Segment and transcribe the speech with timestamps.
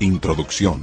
[0.00, 0.82] Introducción.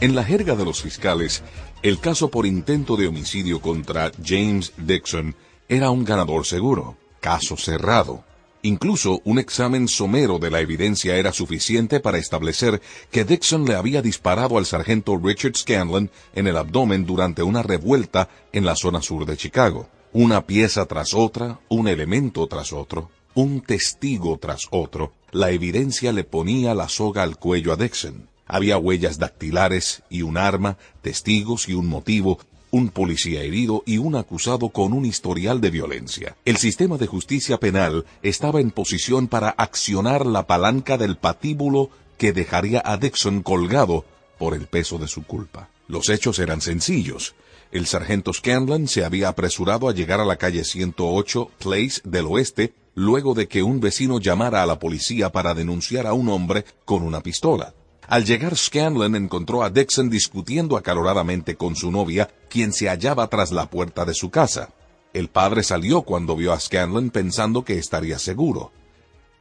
[0.00, 1.42] En la jerga de los fiscales,
[1.82, 5.34] el caso por intento de homicidio contra James Dixon
[5.68, 8.22] era un ganador seguro, caso cerrado.
[8.62, 14.02] Incluso un examen somero de la evidencia era suficiente para establecer que Dixon le había
[14.02, 19.26] disparado al sargento Richard Scanlon en el abdomen durante una revuelta en la zona sur
[19.26, 19.88] de Chicago.
[20.12, 26.22] Una pieza tras otra, un elemento tras otro, un testigo tras otro, la evidencia le
[26.22, 28.28] ponía la soga al cuello a Dixon.
[28.46, 32.38] Había huellas dactilares y un arma, testigos y un motivo,
[32.70, 36.36] un policía herido y un acusado con un historial de violencia.
[36.44, 42.32] El sistema de justicia penal estaba en posición para accionar la palanca del patíbulo que
[42.32, 44.04] dejaría a Dixon colgado
[44.38, 45.68] por el peso de su culpa.
[45.86, 47.34] Los hechos eran sencillos.
[47.70, 52.74] El sargento Scanlon se había apresurado a llegar a la calle 108 Place del Oeste
[52.94, 57.02] luego de que un vecino llamara a la policía para denunciar a un hombre con
[57.02, 57.74] una pistola.
[58.08, 63.50] Al llegar Scanlon encontró a Dixon discutiendo acaloradamente con su novia, quien se hallaba tras
[63.50, 64.70] la puerta de su casa.
[65.12, 68.72] El padre salió cuando vio a Scanlon pensando que estaría seguro.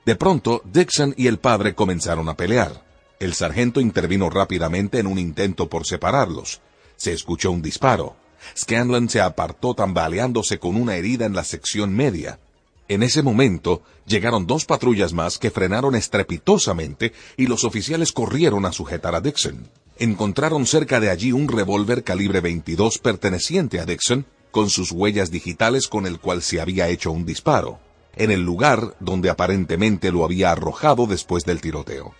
[0.06, 2.86] De pronto, Dixon y el padre comenzaron a pelear.
[3.20, 6.62] El sargento intervino rápidamente en un intento por separarlos.
[6.96, 8.16] Se escuchó un disparo.
[8.58, 12.40] Scanlon se apartó tambaleándose con una herida en la sección media.
[12.88, 18.74] En ese momento llegaron dos patrullas más que frenaron estrepitosamente y los oficiales corrieron a
[18.74, 19.70] sujetar a Dixon.
[19.98, 25.88] Encontraron cerca de allí un revólver calibre 22 perteneciente a Dixon, con sus huellas digitales
[25.88, 27.80] con el cual se había hecho un disparo,
[28.16, 32.14] en el lugar donde aparentemente lo había arrojado después del tiroteo.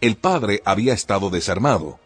[0.00, 1.98] El padre había estado desarmado.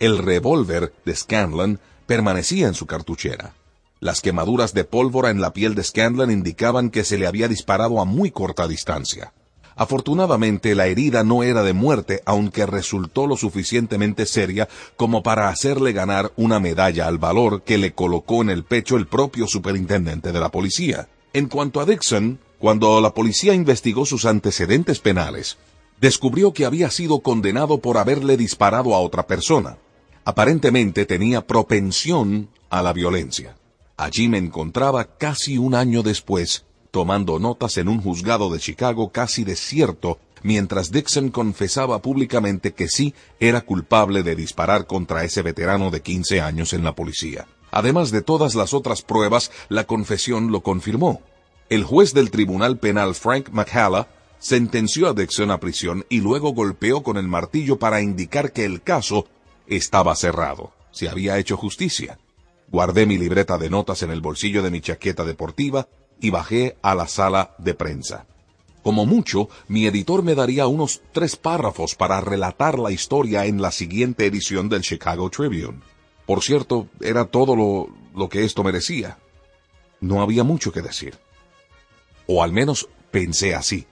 [0.00, 3.54] El revólver de Scanlon permanecía en su cartuchera.
[4.02, 8.00] Las quemaduras de pólvora en la piel de Scanlon indicaban que se le había disparado
[8.00, 9.32] a muy corta distancia.
[9.76, 15.92] Afortunadamente la herida no era de muerte, aunque resultó lo suficientemente seria como para hacerle
[15.92, 20.40] ganar una medalla al valor que le colocó en el pecho el propio superintendente de
[20.40, 21.06] la policía.
[21.32, 25.58] En cuanto a Dixon, cuando la policía investigó sus antecedentes penales,
[26.00, 29.76] descubrió que había sido condenado por haberle disparado a otra persona.
[30.24, 33.54] Aparentemente tenía propensión a la violencia.
[34.02, 39.44] Allí me encontraba casi un año después, tomando notas en un juzgado de Chicago casi
[39.44, 46.02] desierto, mientras Dixon confesaba públicamente que sí era culpable de disparar contra ese veterano de
[46.02, 47.46] 15 años en la policía.
[47.70, 51.22] Además de todas las otras pruebas, la confesión lo confirmó.
[51.68, 54.08] El juez del Tribunal Penal Frank McHalla
[54.40, 58.82] sentenció a Dixon a prisión y luego golpeó con el martillo para indicar que el
[58.82, 59.28] caso
[59.68, 60.72] estaba cerrado.
[60.90, 62.18] Se había hecho justicia.
[62.72, 65.88] Guardé mi libreta de notas en el bolsillo de mi chaqueta deportiva
[66.22, 68.24] y bajé a la sala de prensa.
[68.82, 73.72] Como mucho, mi editor me daría unos tres párrafos para relatar la historia en la
[73.72, 75.80] siguiente edición del Chicago Tribune.
[76.24, 79.18] Por cierto, era todo lo, lo que esto merecía.
[80.00, 81.18] No había mucho que decir.
[82.26, 83.86] O al menos pensé así.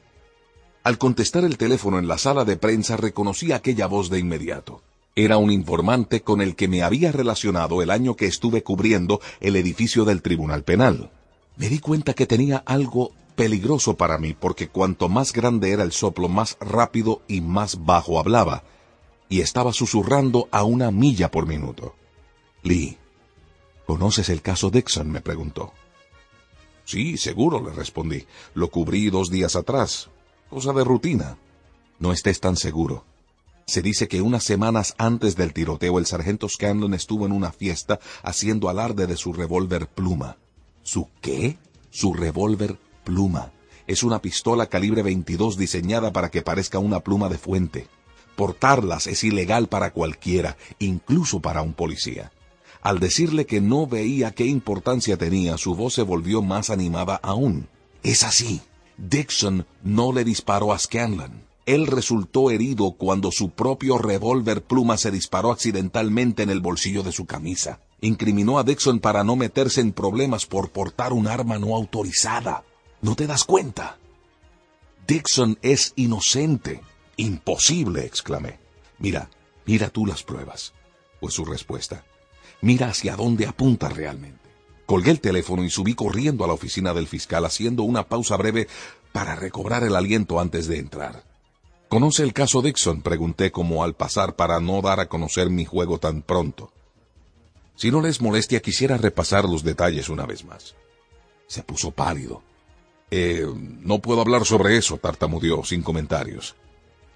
[0.84, 4.80] Al contestar el teléfono en la sala de prensa reconocí aquella voz de inmediato.
[5.20, 9.54] Era un informante con el que me había relacionado el año que estuve cubriendo el
[9.54, 11.10] edificio del Tribunal Penal.
[11.58, 15.92] Me di cuenta que tenía algo peligroso para mí porque cuanto más grande era el
[15.92, 18.64] soplo, más rápido y más bajo hablaba,
[19.28, 21.94] y estaba susurrando a una milla por minuto.
[22.62, 22.96] Lee,
[23.84, 25.10] ¿conoces el caso Dixon?
[25.10, 25.74] me preguntó.
[26.86, 28.24] Sí, seguro, le respondí.
[28.54, 30.08] Lo cubrí dos días atrás.
[30.48, 31.36] Cosa de rutina.
[31.98, 33.04] No estés tan seguro.
[33.70, 38.00] Se dice que unas semanas antes del tiroteo el sargento Scanlon estuvo en una fiesta
[38.24, 40.38] haciendo alarde de su revólver pluma.
[40.82, 41.56] ¿Su qué?
[41.88, 43.52] Su revólver pluma.
[43.86, 47.86] Es una pistola calibre 22 diseñada para que parezca una pluma de fuente.
[48.34, 52.32] Portarlas es ilegal para cualquiera, incluso para un policía.
[52.82, 57.68] Al decirle que no veía qué importancia tenía, su voz se volvió más animada aún.
[58.02, 58.62] Es así.
[58.96, 61.49] Dixon no le disparó a Scanlon.
[61.70, 67.12] Él resultó herido cuando su propio revólver pluma se disparó accidentalmente en el bolsillo de
[67.12, 67.78] su camisa.
[68.00, 72.64] Incriminó a Dixon para no meterse en problemas por portar un arma no autorizada.
[73.02, 73.98] ¿No te das cuenta?
[75.06, 76.80] Dixon es inocente.
[77.16, 78.58] Imposible, exclamé.
[78.98, 79.30] Mira,
[79.64, 80.72] mira tú las pruebas.
[81.20, 82.04] Fue su respuesta.
[82.62, 84.50] Mira hacia dónde apunta realmente.
[84.86, 88.66] Colgué el teléfono y subí corriendo a la oficina del fiscal haciendo una pausa breve
[89.12, 91.29] para recobrar el aliento antes de entrar.
[91.90, 93.02] ¿Conoce el caso Dixon?
[93.02, 96.72] Pregunté como al pasar para no dar a conocer mi juego tan pronto.
[97.74, 100.76] Si no les molestia, quisiera repasar los detalles una vez más.
[101.48, 102.44] Se puso pálido.
[103.10, 103.44] Eh,
[103.80, 106.54] no puedo hablar sobre eso, tartamudeó, sin comentarios.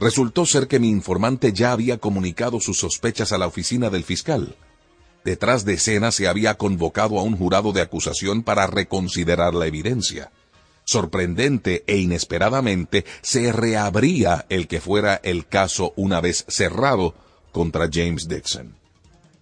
[0.01, 4.57] Resultó ser que mi informante ya había comunicado sus sospechas a la oficina del fiscal.
[5.25, 10.33] Detrás de escena se había convocado a un jurado de acusación para reconsiderar la evidencia.
[10.85, 17.15] Sorprendente e inesperadamente se reabría el que fuera el caso una vez cerrado
[17.53, 18.75] contra James Dixon.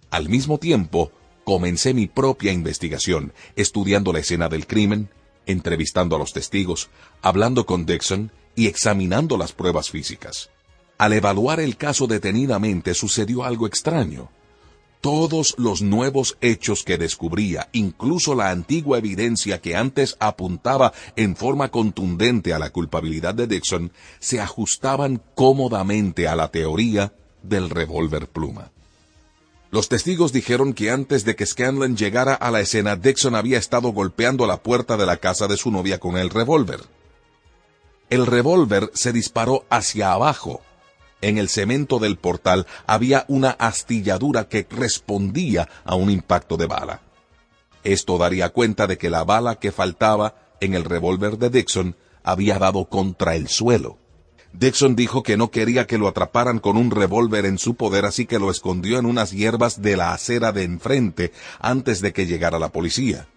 [0.09, 1.11] Al mismo tiempo,
[1.43, 5.09] comencé mi propia investigación, estudiando la escena del crimen,
[5.45, 6.89] entrevistando a los testigos,
[7.21, 10.49] hablando con Dixon y examinando las pruebas físicas.
[10.97, 14.29] Al evaluar el caso detenidamente sucedió algo extraño.
[15.03, 21.71] Todos los nuevos hechos que descubría, incluso la antigua evidencia que antes apuntaba en forma
[21.71, 27.11] contundente a la culpabilidad de Dixon, se ajustaban cómodamente a la teoría
[27.41, 28.71] del revólver pluma.
[29.71, 33.89] Los testigos dijeron que antes de que Scanlon llegara a la escena, Dixon había estado
[33.89, 36.79] golpeando la puerta de la casa de su novia con el revólver.
[38.09, 40.61] El revólver se disparó hacia abajo.
[41.23, 46.99] En el cemento del portal había una astilladura que respondía a un impacto de bala.
[47.85, 52.59] Esto daría cuenta de que la bala que faltaba en el revólver de Dixon había
[52.59, 53.97] dado contra el suelo.
[54.51, 58.25] Dixon dijo que no quería que lo atraparan con un revólver en su poder, así
[58.25, 61.31] que lo escondió en unas hierbas de la acera de enfrente
[61.61, 63.29] antes de que llegara la policía.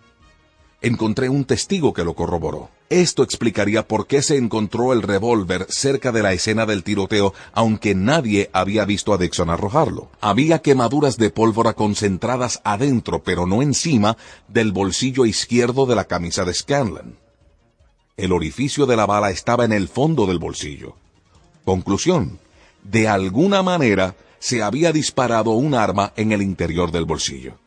[0.87, 2.71] Encontré un testigo que lo corroboró.
[2.91, 7.97] Esto explicaría por qué se encontró el revólver cerca de la escena del tiroteo, aunque
[7.97, 10.11] nadie había visto a Dixon arrojarlo.
[10.21, 14.17] Había quemaduras de pólvora concentradas adentro, pero no encima,
[14.47, 17.19] del bolsillo izquierdo de la camisa de Scanlon.
[18.17, 20.94] El orificio de la bala estaba en el fondo del bolsillo.
[21.65, 22.39] Conclusión.
[22.85, 27.59] De alguna manera se había disparado un arma en el interior del bolsillo.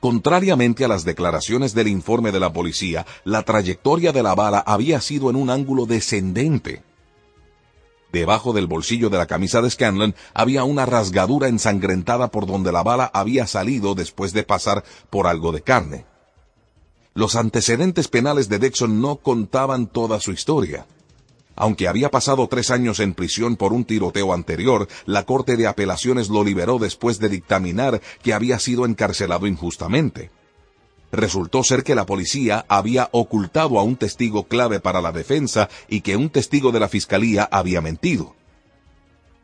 [0.00, 5.00] Contrariamente a las declaraciones del informe de la policía, la trayectoria de la bala había
[5.00, 6.82] sido en un ángulo descendente.
[8.12, 12.82] Debajo del bolsillo de la camisa de Scanlon había una rasgadura ensangrentada por donde la
[12.82, 16.06] bala había salido después de pasar por algo de carne.
[17.14, 20.86] Los antecedentes penales de Dixon no contaban toda su historia.
[21.60, 26.28] Aunque había pasado tres años en prisión por un tiroteo anterior, la Corte de Apelaciones
[26.28, 30.30] lo liberó después de dictaminar que había sido encarcelado injustamente.
[31.10, 36.02] Resultó ser que la policía había ocultado a un testigo clave para la defensa y
[36.02, 38.36] que un testigo de la fiscalía había mentido.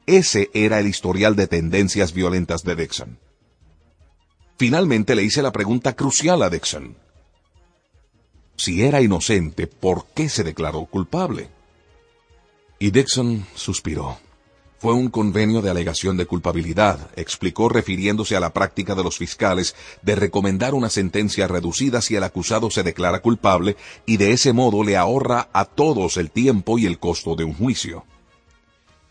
[0.07, 3.19] Ese era el historial de tendencias violentas de Dixon.
[4.57, 6.95] Finalmente le hice la pregunta crucial a Dixon.
[8.57, 11.54] Si era inocente, ¿por qué se declaró culpable?
[12.79, 14.19] Y Dixon suspiró.
[14.79, 19.75] Fue un convenio de alegación de culpabilidad, explicó refiriéndose a la práctica de los fiscales
[20.03, 24.85] de recomendar una sentencia reducida si el acusado se declara culpable y de ese modo
[24.85, 28.05] le ahorra a todos el tiempo y el costo de un juicio.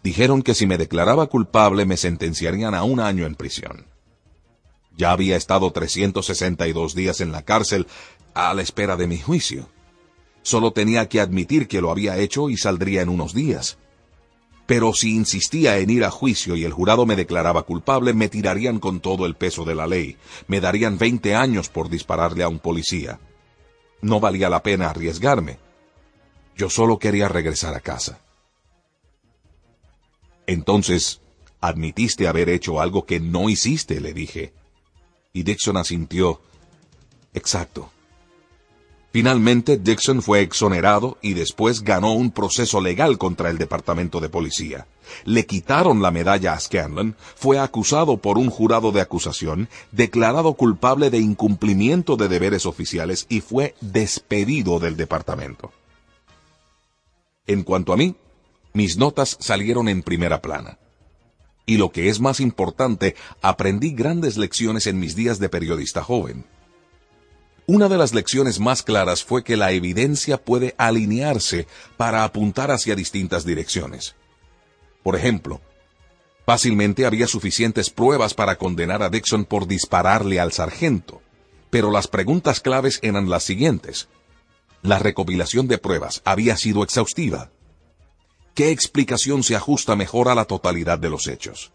[0.03, 3.87] Dijeron que si me declaraba culpable me sentenciarían a un año en prisión.
[4.95, 7.87] Ya había estado 362 días en la cárcel
[8.35, 9.67] a la espera de mi juicio.
[10.43, 13.77] Solo tenía que admitir que lo había hecho y saldría en unos días.
[14.65, 18.79] Pero si insistía en ir a juicio y el jurado me declaraba culpable, me tirarían
[18.79, 20.17] con todo el peso de la ley.
[20.47, 23.19] Me darían 20 años por dispararle a un policía.
[24.01, 25.59] No valía la pena arriesgarme.
[26.55, 28.19] Yo solo quería regresar a casa.
[30.45, 31.21] Entonces,
[31.61, 34.53] admitiste haber hecho algo que no hiciste, le dije.
[35.31, 36.41] Y Dixon asintió.
[37.33, 37.92] Exacto.
[39.13, 44.87] Finalmente, Dixon fue exonerado y después ganó un proceso legal contra el Departamento de Policía.
[45.23, 51.11] Le quitaron la medalla a Scanlon, fue acusado por un jurado de acusación, declarado culpable
[51.11, 55.71] de incumplimiento de deberes oficiales y fue despedido del departamento.
[57.45, 58.15] En cuanto a mí,
[58.73, 60.79] mis notas salieron en primera plana.
[61.67, 66.45] Y lo que es más importante, aprendí grandes lecciones en mis días de periodista joven.
[67.65, 72.95] Una de las lecciones más claras fue que la evidencia puede alinearse para apuntar hacia
[72.95, 74.15] distintas direcciones.
[75.01, 75.61] Por ejemplo,
[76.45, 81.21] fácilmente había suficientes pruebas para condenar a Dixon por dispararle al sargento,
[81.69, 84.09] pero las preguntas claves eran las siguientes.
[84.81, 87.49] La recopilación de pruebas había sido exhaustiva.
[88.53, 91.71] ¿qué explicación se ajusta mejor a la totalidad de los hechos?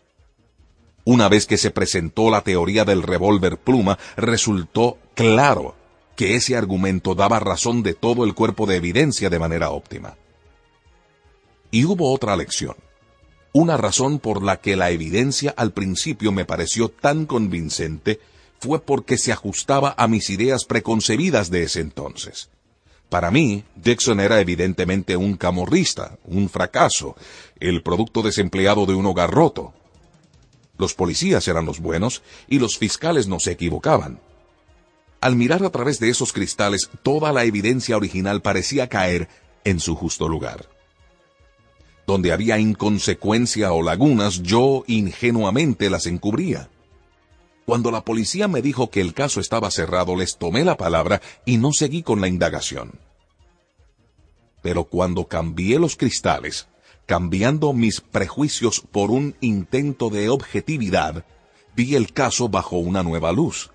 [1.04, 5.75] Una vez que se presentó la teoría del revólver pluma, resultó claro
[6.18, 10.16] que ese argumento daba razón de todo el cuerpo de evidencia de manera óptima.
[11.70, 12.75] Y hubo otra lección.
[13.52, 18.18] Una razón por la que la evidencia al principio me pareció tan convincente
[18.58, 22.50] fue porque se ajustaba a mis ideas preconcebidas de ese entonces.
[23.08, 27.14] Para mí, Dixon era evidentemente un camorrista, un fracaso,
[27.60, 29.72] el producto desempleado de un hogar roto.
[30.78, 34.18] Los policías eran los buenos y los fiscales no se equivocaban.
[35.20, 39.28] Al mirar a través de esos cristales, toda la evidencia original parecía caer
[39.64, 40.68] en su justo lugar.
[42.06, 46.70] Donde había inconsecuencia o lagunas, yo ingenuamente las encubría.
[47.66, 51.58] Cuando la policía me dijo que el caso estaba cerrado, les tomé la palabra y
[51.58, 52.92] no seguí con la indagación.
[54.62, 56.68] Pero cuando cambié los cristales,
[57.04, 61.25] cambiando mis prejuicios por un intento de objetividad,
[61.76, 63.70] vi el caso bajo una nueva luz.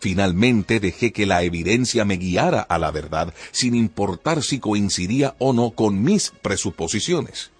[0.00, 5.52] Finalmente dejé que la evidencia me guiara a la verdad, sin importar si coincidía o
[5.52, 7.50] no con mis presuposiciones.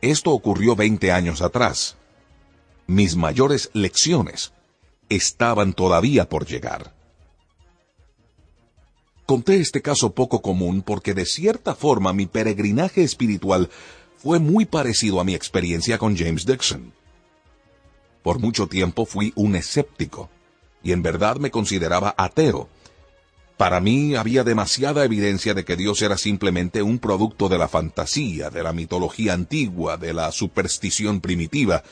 [0.00, 1.96] Esto ocurrió 20 años atrás.
[2.86, 4.52] Mis mayores lecciones
[5.08, 6.94] estaban todavía por llegar.
[9.26, 13.70] Conté este caso poco común porque de cierta forma mi peregrinaje espiritual
[14.18, 16.92] fue muy parecido a mi experiencia con James Dixon.
[18.22, 20.30] Por mucho tiempo fui un escéptico
[20.82, 22.68] y en verdad me consideraba ateo.
[23.56, 28.48] Para mí había demasiada evidencia de que Dios era simplemente un producto de la fantasía,
[28.48, 31.82] de la mitología antigua, de la superstición primitiva.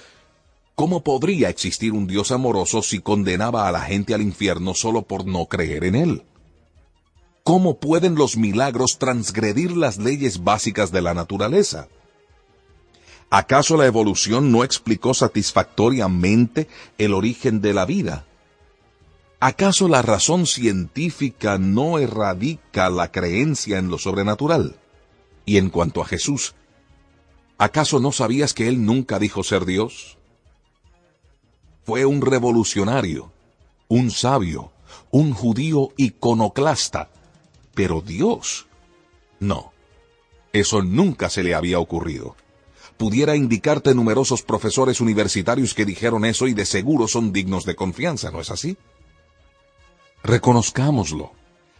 [0.74, 5.26] ¿Cómo podría existir un Dios amoroso si condenaba a la gente al infierno solo por
[5.26, 6.22] no creer en Él?
[7.44, 11.88] ¿Cómo pueden los milagros transgredir las leyes básicas de la naturaleza?
[13.30, 16.66] ¿Acaso la evolución no explicó satisfactoriamente
[16.96, 18.24] el origen de la vida?
[19.40, 24.76] ¿Acaso la razón científica no erradica la creencia en lo sobrenatural?
[25.46, 26.56] Y en cuanto a Jesús,
[27.56, 30.18] ¿acaso no sabías que Él nunca dijo ser Dios?
[31.84, 33.30] Fue un revolucionario,
[33.86, 34.72] un sabio,
[35.12, 37.08] un judío iconoclasta,
[37.74, 38.66] pero Dios.
[39.38, 39.72] No,
[40.52, 42.34] eso nunca se le había ocurrido.
[42.96, 48.32] Pudiera indicarte numerosos profesores universitarios que dijeron eso y de seguro son dignos de confianza,
[48.32, 48.76] ¿no es así?
[50.22, 51.32] Reconozcámoslo.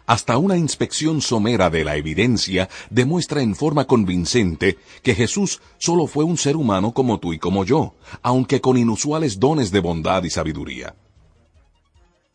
[0.06, 6.24] Hasta una inspección somera de la evidencia demuestra en forma convincente que Jesús solo fue
[6.24, 10.30] un ser humano como tú y como yo, aunque con inusuales dones de bondad y
[10.30, 10.94] sabiduría.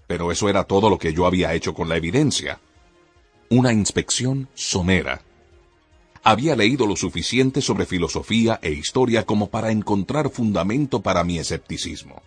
[0.06, 2.60] Pero eso era todo lo que yo había hecho con la evidencia.
[3.50, 5.22] Una inspección somera.
[6.24, 12.22] Había leído lo suficiente sobre filosofía e historia como para encontrar fundamento para mi escepticismo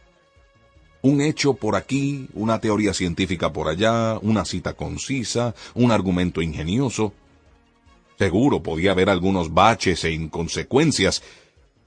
[1.07, 7.13] un hecho por aquí, una teoría científica por allá, una cita concisa, un argumento ingenioso.
[8.19, 11.23] Seguro podía haber algunos baches e inconsecuencias,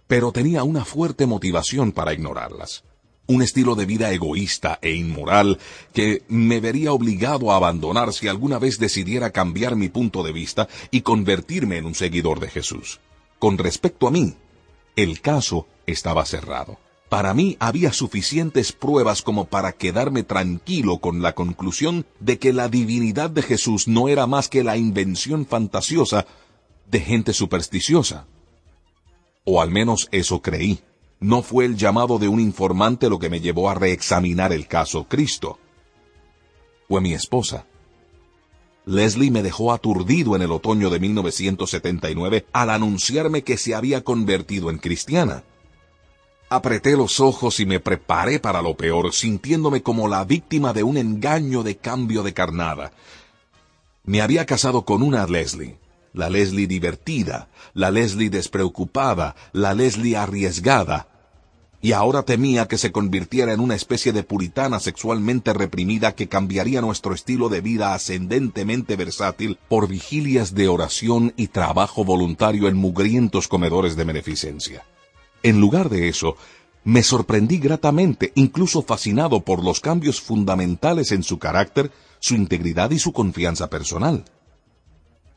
[0.07, 2.85] pero tenía una fuerte motivación para ignorarlas.
[3.27, 5.59] Un estilo de vida egoísta e inmoral
[5.93, 10.69] que me vería obligado a abandonar si alguna vez decidiera cambiar mi punto de vista
[10.91, 13.01] y convertirme en un seguidor de Jesús.
[13.37, 14.33] Con respecto a mí,
[14.95, 16.79] el caso estaba cerrado.
[17.09, 22.69] Para mí había suficientes pruebas como para quedarme tranquilo con la conclusión de que la
[22.69, 26.27] divinidad de Jesús no era más que la invención fantasiosa
[26.89, 28.27] de gente supersticiosa.
[29.43, 30.81] O al menos eso creí.
[31.19, 35.05] No fue el llamado de un informante lo que me llevó a reexaminar el caso
[35.05, 35.57] Cristo.
[36.87, 37.65] Fue mi esposa.
[38.85, 44.69] Leslie me dejó aturdido en el otoño de 1979 al anunciarme que se había convertido
[44.69, 45.43] en cristiana.
[46.51, 50.97] Apreté los ojos y me preparé para lo peor, sintiéndome como la víctima de un
[50.97, 52.91] engaño de cambio de carnada.
[54.03, 55.77] Me había casado con una Leslie,
[56.11, 61.07] la Leslie divertida, la Leslie despreocupada, la Leslie arriesgada,
[61.81, 66.81] y ahora temía que se convirtiera en una especie de puritana sexualmente reprimida que cambiaría
[66.81, 73.47] nuestro estilo de vida ascendentemente versátil por vigilias de oración y trabajo voluntario en mugrientos
[73.47, 74.83] comedores de beneficencia.
[75.43, 76.35] En lugar de eso,
[76.83, 82.99] me sorprendí gratamente, incluso fascinado por los cambios fundamentales en su carácter, su integridad y
[82.99, 84.25] su confianza personal.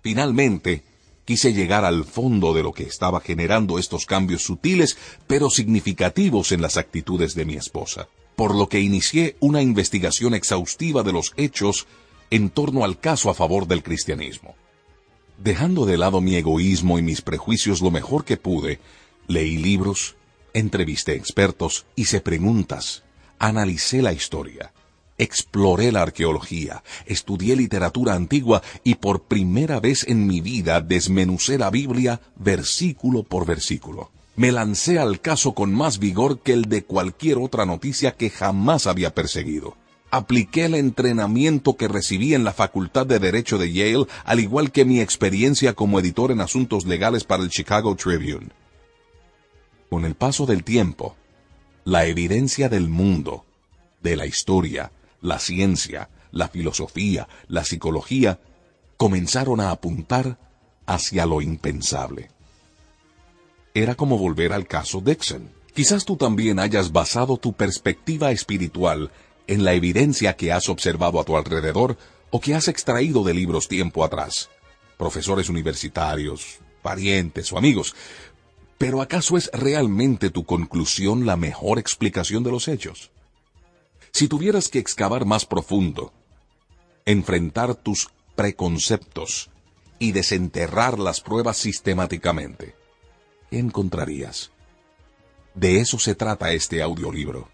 [0.02, 0.82] Finalmente,
[1.24, 6.62] quise llegar al fondo de lo que estaba generando estos cambios sutiles pero significativos en
[6.62, 11.86] las actitudes de mi esposa, por lo que inicié una investigación exhaustiva de los hechos
[12.30, 14.54] en torno al caso a favor del cristianismo.
[15.38, 18.80] Dejando de lado mi egoísmo y mis prejuicios lo mejor que pude,
[19.26, 20.16] leí libros,
[20.54, 23.02] entrevisté expertos, hice preguntas,
[23.38, 24.72] analicé la historia,
[25.18, 31.70] exploré la arqueología, estudié literatura antigua y por primera vez en mi vida desmenucé la
[31.70, 34.10] Biblia versículo por versículo.
[34.34, 38.86] Me lancé al caso con más vigor que el de cualquier otra noticia que jamás
[38.86, 39.76] había perseguido
[40.12, 44.84] apliqué el entrenamiento que recibí en la Facultad de Derecho de Yale, al igual que
[44.84, 48.50] mi experiencia como editor en asuntos legales para el Chicago Tribune.
[49.92, 51.16] Con el paso del tiempo,
[51.84, 53.44] la evidencia del mundo,
[54.02, 58.40] de la historia, la ciencia, la filosofía, la psicología,
[58.96, 60.38] comenzaron a apuntar
[60.86, 62.30] hacia lo impensable.
[63.74, 65.50] Era como volver al caso Dixon.
[65.74, 69.10] Quizás tú también hayas basado tu perspectiva espiritual
[69.46, 71.98] en la evidencia que has observado a tu alrededor
[72.30, 74.48] o que has extraído de libros tiempo atrás,
[74.96, 77.94] profesores universitarios, parientes o amigos.
[78.82, 83.12] Pero ¿acaso es realmente tu conclusión la mejor explicación de los hechos?
[84.10, 86.12] Si tuvieras que excavar más profundo,
[87.04, 89.50] enfrentar tus preconceptos
[90.00, 92.74] y desenterrar las pruebas sistemáticamente,
[93.52, 94.50] ¿qué encontrarías?
[95.54, 97.48] De eso se trata este audiolibro.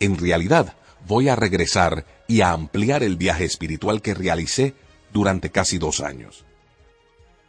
[0.00, 0.76] En realidad,
[1.06, 4.74] voy a regresar y a ampliar el viaje espiritual que realicé
[5.14, 6.45] durante casi dos años.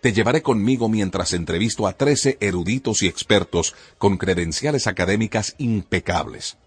[0.01, 6.58] Te llevaré conmigo mientras entrevisto a trece eruditos y expertos con credenciales académicas impecables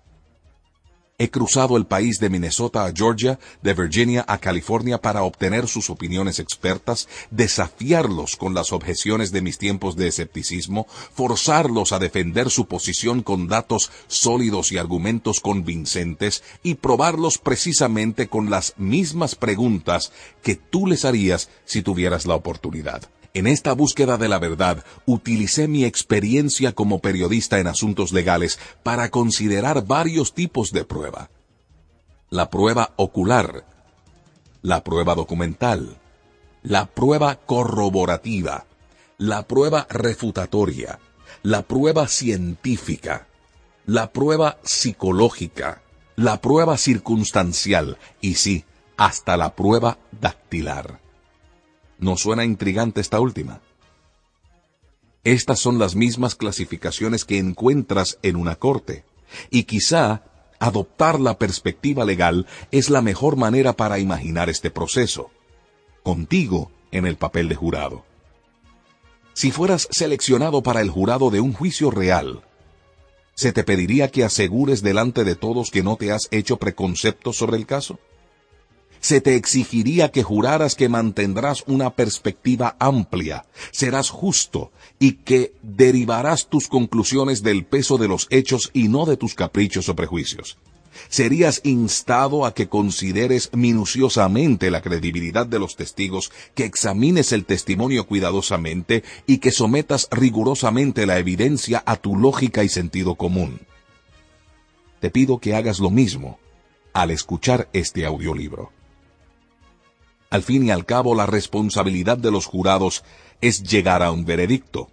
[1.23, 5.91] He cruzado el país de Minnesota a Georgia, de Virginia a California para obtener sus
[5.91, 12.65] opiniones expertas, desafiarlos con las objeciones de mis tiempos de escepticismo, forzarlos a defender su
[12.65, 20.55] posición con datos sólidos y argumentos convincentes y probarlos precisamente con las mismas preguntas que
[20.55, 23.11] tú les harías si tuvieras la oportunidad.
[23.33, 29.11] En esta búsqueda de la verdad, utilicé mi experiencia como periodista en asuntos legales para
[29.11, 31.31] considerar varios tipos de prueba.
[32.29, 33.65] La prueba ocular,
[34.63, 35.99] la prueba documental,
[36.63, 38.67] la prueba corroborativa,
[39.17, 40.99] la prueba refutatoria,
[41.43, 43.29] la prueba científica,
[43.87, 45.83] la prueba psicológica,
[46.17, 48.65] la prueba circunstancial y sí,
[48.97, 51.01] hasta la prueba dactilar.
[52.01, 53.61] ¿No suena intrigante esta última?
[55.23, 59.05] Estas son las mismas clasificaciones que encuentras en una corte,
[59.51, 60.23] y quizá
[60.59, 65.31] adoptar la perspectiva legal es la mejor manera para imaginar este proceso,
[66.03, 68.05] contigo en el papel de jurado.
[69.35, 72.43] Si fueras seleccionado para el jurado de un juicio real,
[73.35, 77.59] ¿se te pediría que asegures delante de todos que no te has hecho preconceptos sobre
[77.59, 77.99] el caso?
[79.01, 86.49] Se te exigiría que juraras que mantendrás una perspectiva amplia, serás justo y que derivarás
[86.49, 90.59] tus conclusiones del peso de los hechos y no de tus caprichos o prejuicios.
[91.09, 98.07] Serías instado a que consideres minuciosamente la credibilidad de los testigos, que examines el testimonio
[98.07, 103.61] cuidadosamente y que sometas rigurosamente la evidencia a tu lógica y sentido común.
[105.01, 106.39] Te pido que hagas lo mismo
[106.93, 108.73] al escuchar este audiolibro.
[110.31, 113.03] Al fin y al cabo, la responsabilidad de los jurados
[113.41, 114.89] es llegar a un veredicto.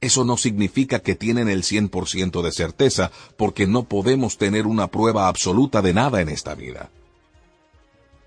[0.00, 5.26] Eso no significa que tienen el 100% de certeza, porque no podemos tener una prueba
[5.26, 6.90] absoluta de nada en esta vida.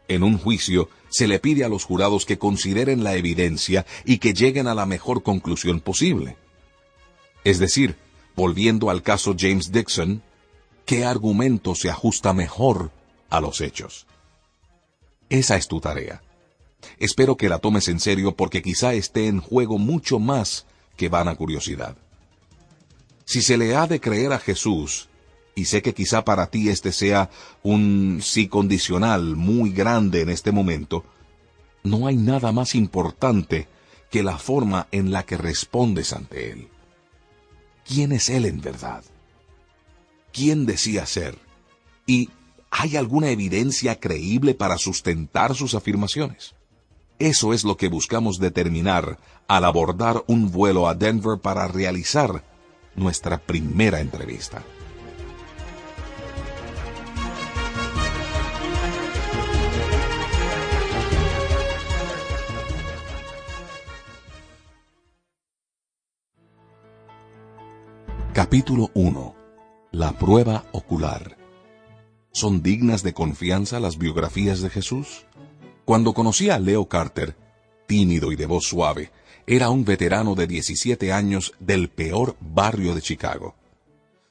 [0.10, 4.34] En un juicio se le pide a los jurados que consideren la evidencia y que
[4.34, 6.36] lleguen a la mejor conclusión posible.
[7.46, 7.96] Es decir,
[8.36, 10.22] volviendo al caso James Dixon,
[10.86, 12.92] ¿qué argumento se ajusta mejor
[13.30, 14.06] a los hechos?
[15.32, 16.22] Esa es tu tarea.
[17.00, 20.66] Espero que la tomes en serio porque quizá esté en juego mucho más
[20.98, 21.96] que vana curiosidad.
[23.24, 25.08] Si se le ha de creer a Jesús,
[25.56, 27.30] y sé que quizá para ti este sea
[27.64, 31.06] un sí condicional muy grande en este momento,
[31.82, 33.70] no hay nada más importante
[34.10, 36.68] que la forma en la que respondes ante Él.
[37.86, 39.06] ¿Quién es Él en verdad?
[40.34, 41.38] ¿Quién decía ser?
[42.06, 42.32] ¿Y
[42.74, 46.56] ¿Hay alguna evidencia creíble para sustentar sus afirmaciones?
[47.20, 52.44] Eso es lo que buscamos determinar al abordar un vuelo a Denver para realizar
[52.96, 54.64] nuestra primera entrevista.
[68.34, 69.36] Capítulo 1.
[69.92, 71.41] La prueba ocular.
[72.34, 75.26] ¿Son dignas de confianza las biografías de Jesús?
[75.84, 77.36] Cuando conocí a Leo Carter,
[77.88, 79.12] tímido y de voz suave,
[79.46, 83.56] era un veterano de 17 años del peor barrio de Chicago.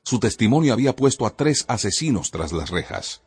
[0.03, 3.21] Su testimonio había puesto a tres asesinos tras las rejas.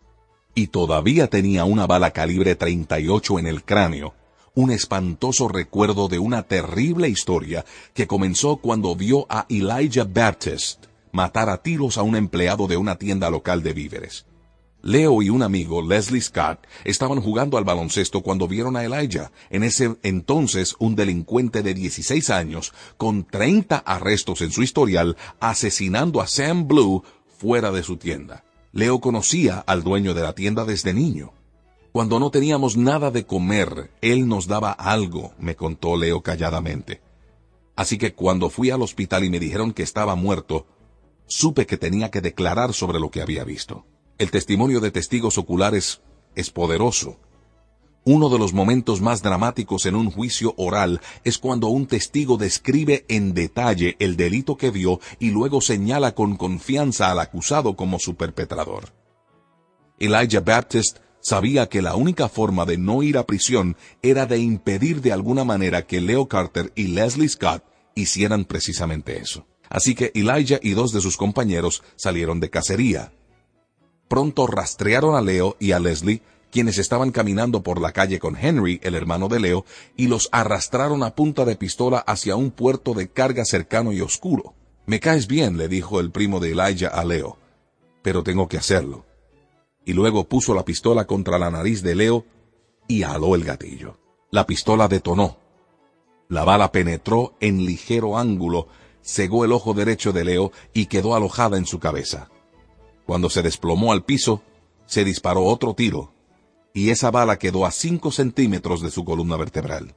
[0.56, 4.16] Y todavía tenía una bala calibre 38 en el cráneo,
[4.56, 11.50] un espantoso recuerdo de una terrible historia que comenzó cuando vio a Elijah Baptist matar
[11.50, 14.26] a tiros a un empleado de una tienda local de víveres.
[14.86, 19.64] Leo y un amigo, Leslie Scott, estaban jugando al baloncesto cuando vieron a Elijah, en
[19.64, 26.28] ese entonces un delincuente de 16 años, con 30 arrestos en su historial, asesinando a
[26.28, 27.02] Sam Blue
[27.38, 28.44] fuera de su tienda.
[28.74, 31.32] Leo conocía al dueño de la tienda desde niño.
[31.94, 37.02] Cuando no teníamos nada de comer, él nos daba algo, me contó Leo calladamente.
[37.78, 40.68] Así que cuando fui al hospital y me dijeron que estaba muerto,
[41.26, 43.86] supe que tenía que declarar sobre lo que había visto.
[44.18, 46.02] El testimonio de testigos oculares
[46.36, 47.18] es poderoso.
[48.06, 53.06] Uno de los momentos más dramáticos en un juicio oral es cuando un testigo describe
[53.08, 58.16] en detalle el delito que vio y luego señala con confianza al acusado como su
[58.16, 58.94] perpetrador.
[60.00, 65.02] Elijah Baptist sabía que la única forma de no ir a prisión era de impedir
[65.02, 67.64] de alguna manera que Leo Carter y Leslie Scott
[67.96, 69.48] hicieran precisamente eso.
[69.70, 73.14] Así que Elijah y dos de sus compañeros salieron de cacería,
[74.08, 78.80] pronto rastrearon a Leo y a Leslie, quienes estaban caminando por la calle con Henry,
[78.84, 79.66] el hermano de Leo,
[79.98, 84.54] y los arrastraron a punta de pistola hacia un puerto de carga cercano y oscuro.
[84.86, 87.38] Me caes bien, le dijo el primo de Elijah a Leo,
[88.04, 89.06] pero tengo que hacerlo.
[89.86, 92.26] Y luego puso la pistola contra la nariz de Leo
[92.88, 93.98] y aló el gatillo.
[94.30, 95.38] La pistola detonó.
[96.30, 98.68] La bala penetró en ligero ángulo,
[99.04, 102.30] cegó el ojo derecho de Leo y quedó alojada en su cabeza.
[103.06, 104.42] Cuando se desplomó al piso,
[104.86, 106.14] se disparó otro tiro,
[106.74, 109.96] y esa bala quedó a cinco centímetros de su columna vertebral.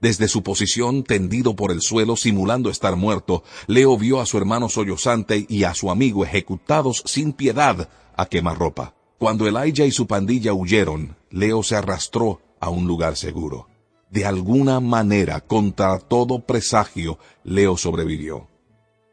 [0.00, 4.68] Desde su posición, tendido por el suelo, simulando estar muerto, Leo vio a su hermano
[4.68, 8.94] sollozante y a su amigo ejecutados sin piedad a quemarropa.
[9.18, 13.66] Cuando Elijah y su pandilla huyeron, Leo se arrastró a un lugar seguro.
[14.10, 18.46] De alguna manera, contra todo presagio, Leo sobrevivió.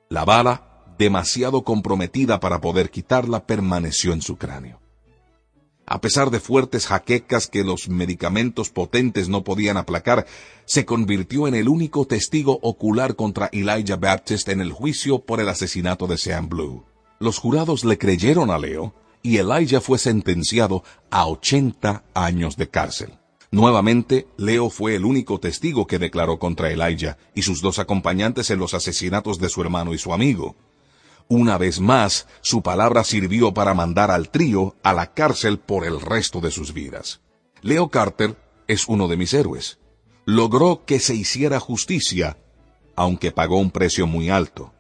[0.09, 4.79] La bala demasiado comprometida para poder quitarla, permaneció en su cráneo.
[5.87, 10.25] A pesar de fuertes jaquecas que los medicamentos potentes no podían aplacar,
[10.65, 15.47] se convirtió en el único testigo ocular contra Elijah Baptist en el juicio por el
[15.47, 16.85] asesinato de Sam Blue.
[17.19, 23.19] Los jurados le creyeron a Leo y Elijah fue sentenciado a 80 años de cárcel.
[23.51, 28.59] Nuevamente, Leo fue el único testigo que declaró contra Elijah y sus dos acompañantes en
[28.59, 30.55] los asesinatos de su hermano y su amigo.
[31.27, 35.99] Una vez más, su palabra sirvió para mandar al trío a la cárcel por el
[35.99, 37.21] resto de sus vidas.
[37.61, 39.79] Leo Carter es uno de mis héroes.
[40.25, 42.37] Logró que se hiciera justicia,
[42.95, 44.71] aunque pagó un precio muy alto.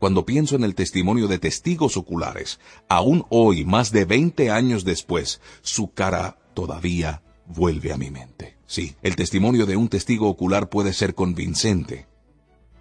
[0.00, 5.40] Cuando pienso en el testimonio de testigos oculares, aún hoy, más de 20 años después,
[5.62, 8.56] su cara todavía vuelve a mi mente.
[8.66, 12.06] Sí, el testimonio de un testigo ocular puede ser convincente,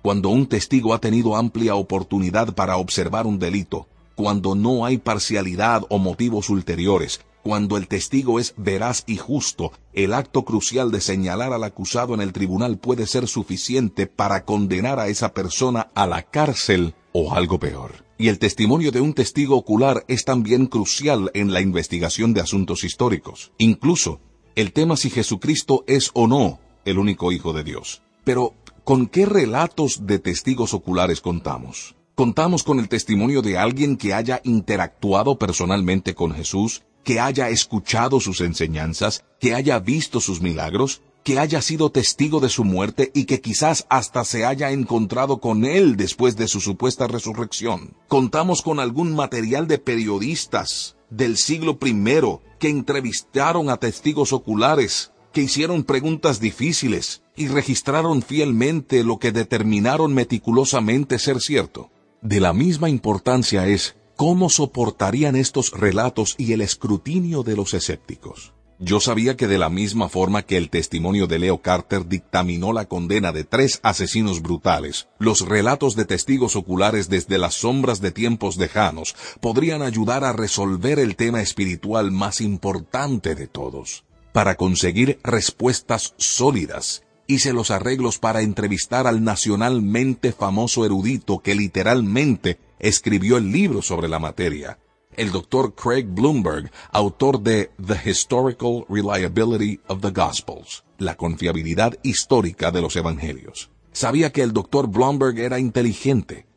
[0.04, 5.84] cuando un testigo ha tenido amplia oportunidad para observar un delito, cuando no hay parcialidad
[5.88, 11.54] o motivos ulteriores, cuando el testigo es veraz y justo, el acto crucial de señalar
[11.54, 16.24] al acusado en el tribunal puede ser suficiente para condenar a esa persona a la
[16.24, 18.04] cárcel o algo peor.
[18.18, 22.84] Y el testimonio de un testigo ocular es también crucial en la investigación de asuntos
[22.84, 23.54] históricos.
[23.58, 24.20] Incluso,
[24.56, 28.02] el tema si Jesucristo es o no el único Hijo de Dios.
[28.26, 31.96] Pero, ¿Con qué relatos de testigos oculares contamos?
[32.16, 38.20] Contamos con el testimonio de alguien que haya interactuado personalmente con Jesús, que haya escuchado
[38.20, 43.24] sus enseñanzas, que haya visto sus milagros, que haya sido testigo de su muerte y
[43.24, 47.96] que quizás hasta se haya encontrado con él después de su supuesta resurrección.
[48.10, 55.42] Contamos con algún material de periodistas del siglo I que entrevistaron a testigos oculares, que
[55.42, 61.90] hicieron preguntas difíciles, y registraron fielmente lo que determinaron meticulosamente ser cierto.
[62.22, 68.54] De la misma importancia es cómo soportarían estos relatos y el escrutinio de los escépticos.
[68.80, 72.86] Yo sabía que de la misma forma que el testimonio de Leo Carter dictaminó la
[72.86, 78.58] condena de tres asesinos brutales, los relatos de testigos oculares desde las sombras de tiempos
[78.58, 86.16] lejanos podrían ayudar a resolver el tema espiritual más importante de todos, para conseguir respuestas
[86.18, 93.82] sólidas hice los arreglos para entrevistar al nacionalmente famoso erudito que literalmente escribió el libro
[93.82, 94.80] sobre la materia,
[95.16, 102.72] el doctor Craig Bloomberg, autor de The Historical Reliability of the Gospels, la confiabilidad histórica
[102.72, 103.70] de los evangelios.
[103.94, 106.48] Sabía que el doctor Blomberg era inteligente.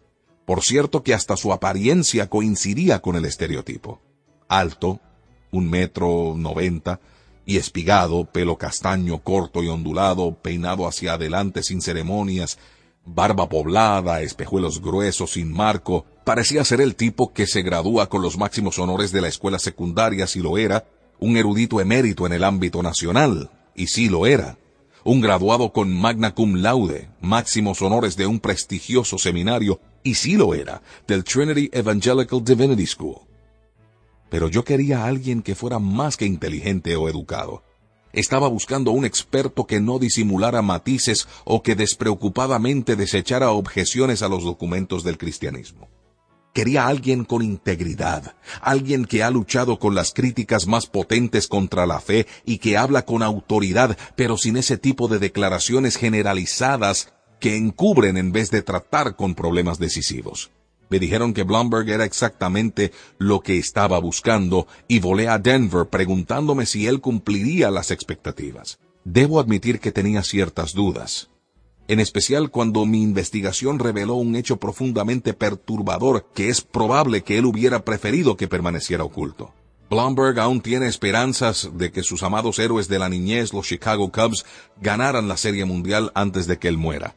[0.46, 4.00] Por cierto que hasta su apariencia coincidía con el estereotipo.
[4.48, 5.00] Alto,
[5.50, 7.00] un metro noventa,
[7.46, 12.58] y espigado, pelo castaño corto y ondulado, peinado hacia adelante sin ceremonias,
[13.06, 18.36] barba poblada, espejuelos gruesos sin marco, parecía ser el tipo que se gradúa con los
[18.36, 20.86] máximos honores de la escuela secundaria si lo era,
[21.20, 24.58] un erudito emérito en el ámbito nacional, y sí lo era,
[25.04, 30.52] un graduado con magna cum laude, máximos honores de un prestigioso seminario, y sí lo
[30.52, 33.20] era, del Trinity Evangelical Divinity School.
[34.28, 37.62] Pero yo quería a alguien que fuera más que inteligente o educado,
[38.16, 44.42] estaba buscando un experto que no disimulara matices o que despreocupadamente desechara objeciones a los
[44.42, 45.88] documentos del cristianismo.
[46.54, 52.00] Quería alguien con integridad, alguien que ha luchado con las críticas más potentes contra la
[52.00, 58.16] fe y que habla con autoridad, pero sin ese tipo de declaraciones generalizadas que encubren
[58.16, 60.50] en vez de tratar con problemas decisivos.
[60.88, 66.66] Me dijeron que Blomberg era exactamente lo que estaba buscando y volé a Denver preguntándome
[66.66, 68.78] si él cumpliría las expectativas.
[69.04, 71.30] Debo admitir que tenía ciertas dudas,
[71.88, 77.46] en especial cuando mi investigación reveló un hecho profundamente perturbador que es probable que él
[77.46, 79.52] hubiera preferido que permaneciera oculto.
[79.88, 84.44] Blomberg aún tiene esperanzas de que sus amados héroes de la niñez, los Chicago Cubs,
[84.80, 87.14] ganaran la Serie Mundial antes de que él muera.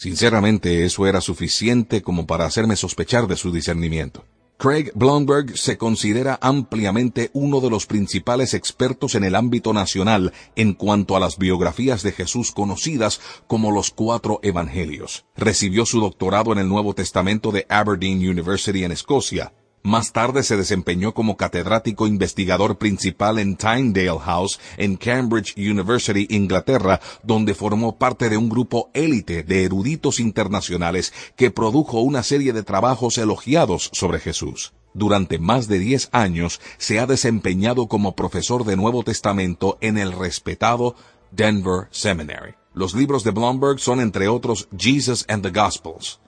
[0.00, 4.24] Sinceramente, eso era suficiente como para hacerme sospechar de su discernimiento.
[4.56, 10.72] Craig Blomberg se considera ampliamente uno de los principales expertos en el ámbito nacional en
[10.72, 15.26] cuanto a las biografías de Jesús conocidas como los cuatro evangelios.
[15.36, 19.52] Recibió su doctorado en el Nuevo Testamento de Aberdeen University en Escocia
[19.82, 27.00] más tarde se desempeñó como catedrático investigador principal en Tyndale House en Cambridge University, Inglaterra,
[27.22, 32.62] donde formó parte de un grupo élite de eruditos internacionales que produjo una serie de
[32.62, 34.74] trabajos elogiados sobre Jesús.
[34.92, 40.12] Durante más de diez años se ha desempeñado como profesor de Nuevo Testamento en el
[40.12, 40.96] respetado
[41.30, 42.54] Denver Seminary.
[42.74, 46.20] Los libros de Blomberg son entre otros Jesus and the Gospels,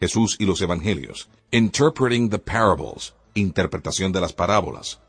[0.00, 5.00] Jesús y los Evangelios, Interpreting the Parables, interpretación de las parábolas,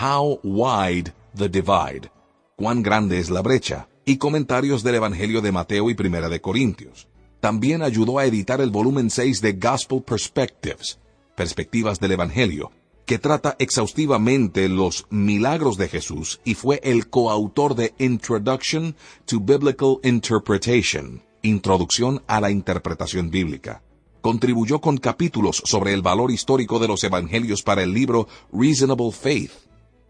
[0.00, 2.12] How Wide the Divide,
[2.54, 7.08] cuán grande es la brecha, y comentarios del Evangelio de Mateo y Primera de Corintios.
[7.40, 11.00] También ayudó a editar el volumen 6 de Gospel Perspectives,
[11.34, 12.70] Perspectivas del Evangelio,
[13.04, 19.98] que trata exhaustivamente los milagros de Jesús y fue el coautor de Introduction to Biblical
[20.04, 23.82] Interpretation, Introducción a la Interpretación Bíblica
[24.20, 29.52] contribuyó con capítulos sobre el valor histórico de los evangelios para el libro Reasonable Faith,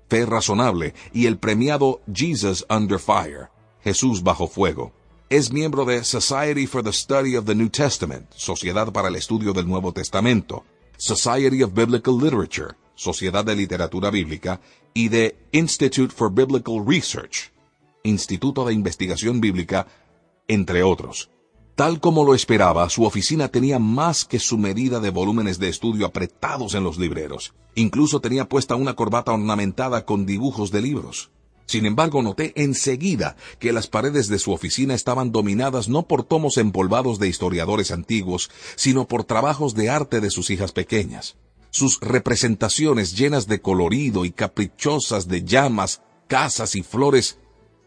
[0.09, 3.49] Fe Razonable, y el premiado Jesus Under Fire,
[3.83, 4.93] Jesús bajo fuego.
[5.29, 9.53] Es miembro de Society for the Study of the New Testament, Sociedad para el Estudio
[9.53, 10.65] del Nuevo Testamento,
[10.97, 14.61] Society of Biblical Literature, Sociedad de Literatura Bíblica,
[14.93, 17.53] y de Institute for Biblical Research,
[18.03, 19.87] Instituto de Investigación Bíblica,
[20.49, 21.31] entre otros.
[21.81, 26.05] Tal como lo esperaba, su oficina tenía más que su medida de volúmenes de estudio
[26.05, 27.55] apretados en los libreros.
[27.75, 31.31] Incluso tenía puesta una corbata ornamentada con dibujos de libros.
[31.65, 36.59] Sin embargo, noté enseguida que las paredes de su oficina estaban dominadas no por tomos
[36.59, 41.39] empolvados de historiadores antiguos, sino por trabajos de arte de sus hijas pequeñas.
[41.71, 47.39] Sus representaciones llenas de colorido y caprichosas de llamas, casas y flores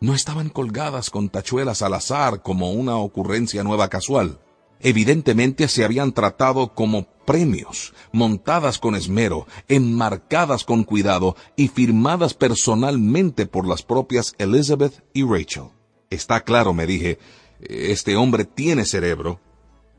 [0.03, 4.37] no estaban colgadas con tachuelas al azar como una ocurrencia nueva casual.
[4.81, 13.45] Evidentemente se habían tratado como premios, montadas con esmero, enmarcadas con cuidado y firmadas personalmente
[13.45, 15.69] por las propias Elizabeth y Rachel.
[16.09, 17.17] Está claro, me dije,
[17.61, 19.39] este hombre tiene cerebro,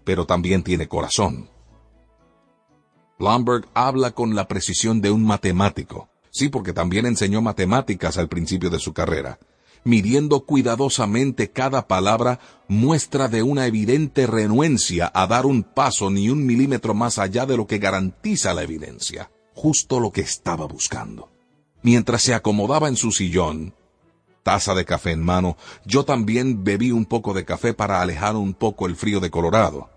[0.04, 1.48] pero también tiene corazón.
[3.18, 6.10] Blomberg habla con la precisión de un matemático.
[6.30, 9.38] Sí, porque también enseñó matemáticas al principio de su carrera
[9.84, 16.44] midiendo cuidadosamente cada palabra, muestra de una evidente renuencia a dar un paso ni un
[16.44, 21.30] milímetro más allá de lo que garantiza la evidencia, justo lo que estaba buscando.
[21.82, 23.74] Mientras se acomodaba en su sillón,
[24.42, 28.54] taza de café en mano, yo también bebí un poco de café para alejar un
[28.54, 29.90] poco el frío de Colorado.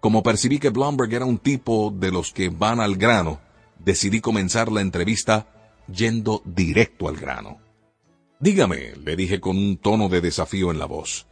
[0.00, 3.40] Como percibí que Blomberg era un tipo de los que van al grano,
[3.78, 5.46] decidí comenzar la entrevista
[5.92, 7.67] yendo directo al grano.
[8.40, 11.26] Dígame, le dije con un tono de desafío en la voz,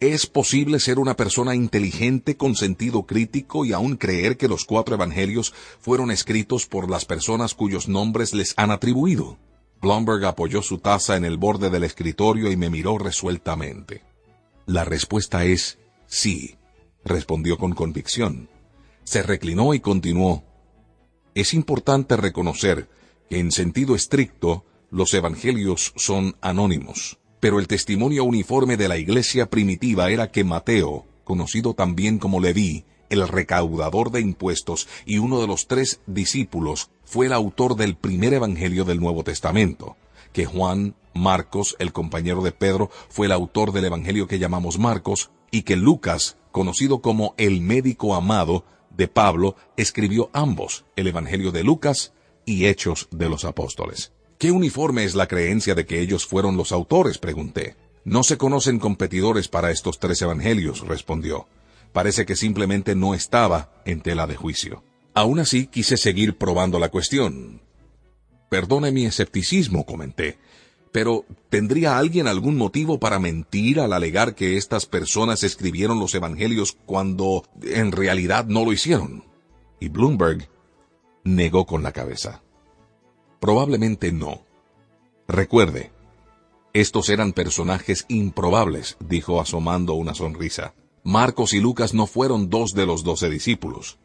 [0.00, 4.96] ¿es posible ser una persona inteligente con sentido crítico y aún creer que los cuatro
[4.96, 9.38] evangelios fueron escritos por las personas cuyos nombres les han atribuido?
[9.80, 14.02] Blomberg apoyó su taza en el borde del escritorio y me miró resueltamente.
[14.66, 16.56] La respuesta es sí,
[17.04, 18.48] respondió con convicción.
[19.04, 20.42] Se reclinó y continuó.
[21.34, 22.88] Es importante reconocer
[23.30, 29.50] que en sentido estricto los evangelios son anónimos, pero el testimonio uniforme de la iglesia
[29.50, 35.46] primitiva era que Mateo, conocido también como Leví, el recaudador de impuestos y uno de
[35.46, 39.96] los tres discípulos, fue el autor del primer evangelio del Nuevo Testamento,
[40.32, 45.30] que Juan, Marcos, el compañero de Pedro, fue el autor del evangelio que llamamos Marcos,
[45.50, 51.64] y que Lucas, conocido como el médico amado de Pablo, escribió ambos, el evangelio de
[51.64, 52.12] Lucas
[52.44, 54.12] y Hechos de los Apóstoles.
[54.38, 57.18] ¿Qué uniforme es la creencia de que ellos fueron los autores?
[57.18, 57.74] pregunté.
[58.04, 61.48] No se conocen competidores para estos tres evangelios, respondió.
[61.92, 64.84] Parece que simplemente no estaba en tela de juicio.
[65.12, 67.62] Aún así, quise seguir probando la cuestión.
[68.48, 70.38] Perdone mi escepticismo, comenté,
[70.92, 76.78] pero ¿tendría alguien algún motivo para mentir al alegar que estas personas escribieron los evangelios
[76.86, 79.24] cuando en realidad no lo hicieron?
[79.80, 80.48] Y Bloomberg
[81.24, 82.42] negó con la cabeza.
[83.40, 84.42] Probablemente no.
[85.28, 85.92] Recuerde,
[86.72, 90.74] estos eran personajes improbables, dijo asomando una sonrisa.
[91.04, 93.98] Marcos y Lucas no fueron dos de los doce discípulos.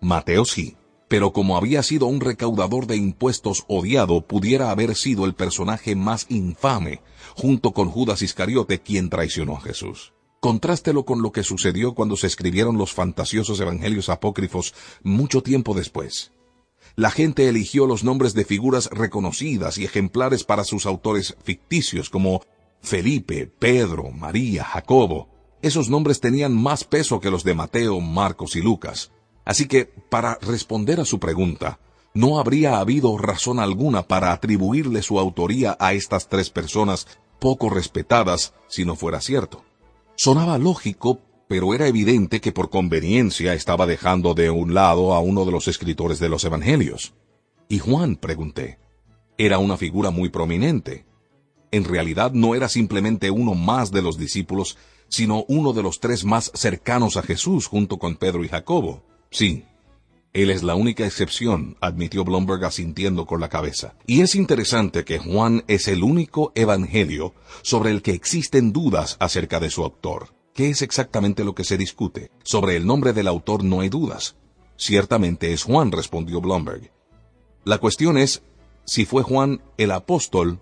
[0.00, 0.76] Mateo sí,
[1.08, 6.26] pero como había sido un recaudador de impuestos odiado, pudiera haber sido el personaje más
[6.28, 7.00] infame,
[7.34, 10.12] junto con Judas Iscariote, quien traicionó a Jesús.
[10.40, 16.32] Contrástelo con lo que sucedió cuando se escribieron los fantasiosos evangelios apócrifos mucho tiempo después
[16.96, 22.40] la gente eligió los nombres de figuras reconocidas y ejemplares para sus autores ficticios como
[22.80, 25.28] Felipe, Pedro, María, Jacobo.
[25.60, 29.12] Esos nombres tenían más peso que los de Mateo, Marcos y Lucas.
[29.44, 31.78] Así que, para responder a su pregunta,
[32.14, 37.06] no habría habido razón alguna para atribuirle su autoría a estas tres personas
[37.38, 39.64] poco respetadas si no fuera cierto.
[40.16, 45.44] Sonaba lógico, pero era evidente que por conveniencia estaba dejando de un lado a uno
[45.44, 47.14] de los escritores de los Evangelios.
[47.68, 48.16] ¿Y Juan?
[48.16, 48.78] pregunté.
[49.38, 51.04] Era una figura muy prominente.
[51.70, 54.78] En realidad no era simplemente uno más de los discípulos,
[55.08, 59.04] sino uno de los tres más cercanos a Jesús junto con Pedro y Jacobo.
[59.30, 59.64] Sí,
[60.36, 63.94] él es la única excepción, admitió Blomberg asintiendo con la cabeza.
[64.06, 67.32] Y es interesante que Juan es el único evangelio
[67.62, 70.35] sobre el que existen dudas acerca de su autor.
[70.56, 72.30] ¿Qué es exactamente lo que se discute?
[72.42, 74.36] Sobre el nombre del autor no hay dudas.
[74.78, 76.90] Ciertamente es Juan, respondió Blomberg.
[77.64, 78.42] La cuestión es
[78.86, 80.58] si fue Juan el apóstol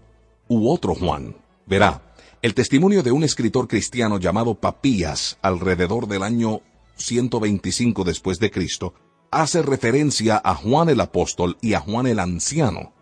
[0.49, 1.37] u otro Juan.
[1.67, 6.61] Verá, el testimonio de un escritor cristiano llamado Papías alrededor del año
[6.97, 8.95] 125 después de Cristo
[9.31, 12.93] hace referencia a Juan el apóstol y a Juan el anciano,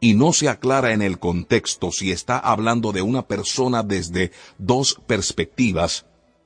[0.00, 5.00] y no se aclara en el contexto si está hablando de una persona desde dos
[5.06, 6.04] perspectivas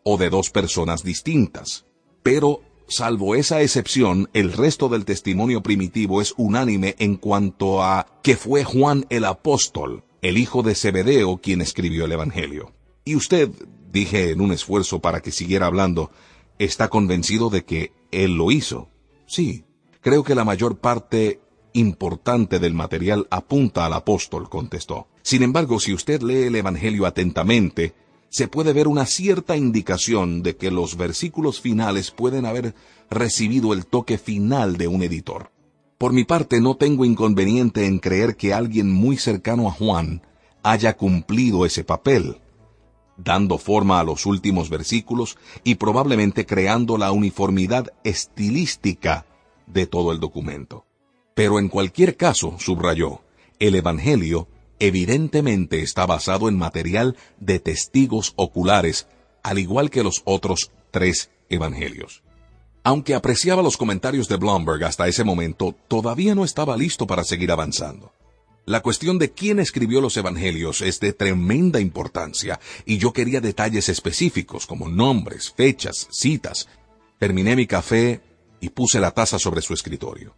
[0.09, 1.85] o de dos personas distintas.
[2.23, 8.37] Pero, salvo esa excepción, el resto del testimonio primitivo es unánime en cuanto a que
[8.37, 12.73] fue Juan el apóstol, el hijo de Zebedeo, quien escribió el Evangelio.
[13.05, 13.51] Y usted,
[13.90, 16.12] dije en un esfuerzo para que siguiera hablando,
[16.61, 18.88] está convencido de que él lo hizo.
[19.27, 19.64] Sí,
[20.01, 21.40] creo que la mayor parte
[21.73, 25.09] importante del material apunta al apóstol, contestó.
[25.23, 27.92] Sin embargo, si usted lee el Evangelio atentamente,
[28.29, 32.75] se puede ver una cierta indicación de que los versículos finales pueden haber
[33.11, 35.51] recibido el toque final de un editor.
[35.99, 40.23] Por mi parte no tengo inconveniente en creer que alguien muy cercano a Juan
[40.62, 42.39] haya cumplido ese papel,
[43.17, 49.25] dando forma a los últimos versículos y probablemente creando la uniformidad estilística
[49.67, 50.85] de todo el documento.
[51.35, 53.21] Pero en cualquier caso, subrayó,
[53.59, 59.07] el Evangelio evidentemente está basado en material de testigos oculares,
[59.43, 62.23] al igual que los otros tres evangelios.
[62.83, 67.51] Aunque apreciaba los comentarios de Blomberg hasta ese momento, todavía no estaba listo para seguir
[67.51, 68.12] avanzando.
[68.65, 73.89] La cuestión de quién escribió los evangelios es de tremenda importancia, y yo quería detalles
[73.89, 76.68] específicos como nombres, fechas, citas.
[77.18, 78.20] Terminé mi café
[78.61, 80.35] y puse la taza sobre su escritorio.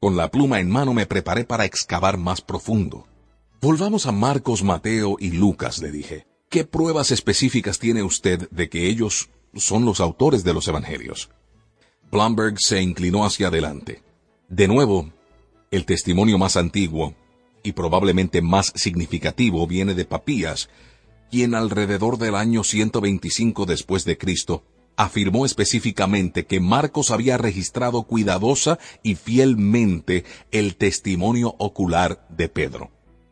[0.00, 3.06] Con la pluma en mano me preparé para excavar más profundo.
[3.62, 6.26] Volvamos a Marcos, Mateo y Lucas, le dije.
[6.48, 11.28] ¿Qué pruebas específicas tiene usted de que ellos son los autores de los evangelios?
[12.10, 14.02] Blomberg se inclinó hacia adelante.
[14.48, 15.12] De nuevo,
[15.70, 17.14] el testimonio más antiguo
[17.62, 20.70] y probablemente más significativo viene de Papías,
[21.30, 24.64] quien alrededor del año 125 después de Cristo
[24.96, 32.90] afirmó específicamente que Marcos había registrado cuidadosa y fielmente el testimonio ocular de Pedro.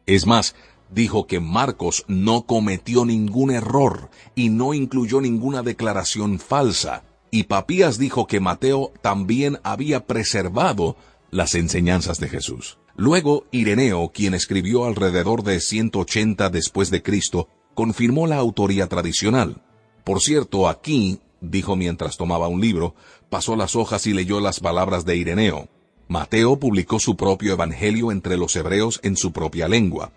[0.09, 0.55] Es más,
[0.91, 7.99] dijo que Marcos no cometió ningún error y no incluyó ninguna declaración falsa, y Papías
[7.99, 10.97] dijo que Mateo también había preservado
[11.31, 12.79] las enseñanzas de Jesús.
[12.97, 19.63] Luego, Ireneo, quien escribió alrededor de 180 después de Cristo, confirmó la autoría tradicional.
[20.05, 22.95] Por cierto, aquí, dijo mientras tomaba un libro,
[23.29, 25.69] pasó las hojas y leyó las palabras de Ireneo.
[26.09, 30.11] Mateo publicó su propio evangelio entre los hebreos en su propia lengua,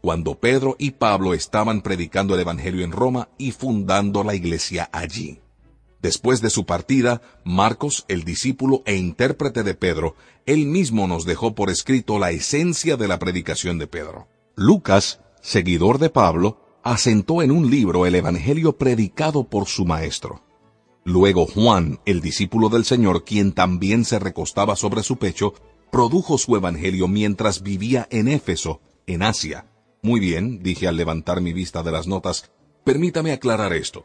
[0.00, 5.38] cuando Pedro y Pablo estaban predicando el evangelio en Roma y fundando la iglesia allí.
[6.02, 10.16] Después de su partida, Marcos, el discípulo e intérprete de Pedro,
[10.46, 14.28] él mismo nos dejó por escrito la esencia de la predicación de Pedro.
[14.56, 20.42] Lucas, seguidor de Pablo, asentó en un libro el Evangelio predicado por su maestro.
[21.06, 25.54] Luego Juan, el discípulo del Señor, quien también se recostaba sobre su pecho,
[25.92, 29.70] produjo su evangelio mientras vivía en Éfeso, en Asia.
[30.02, 32.50] Muy bien, dije al levantar mi vista de las notas,
[32.82, 34.04] permítame aclarar esto.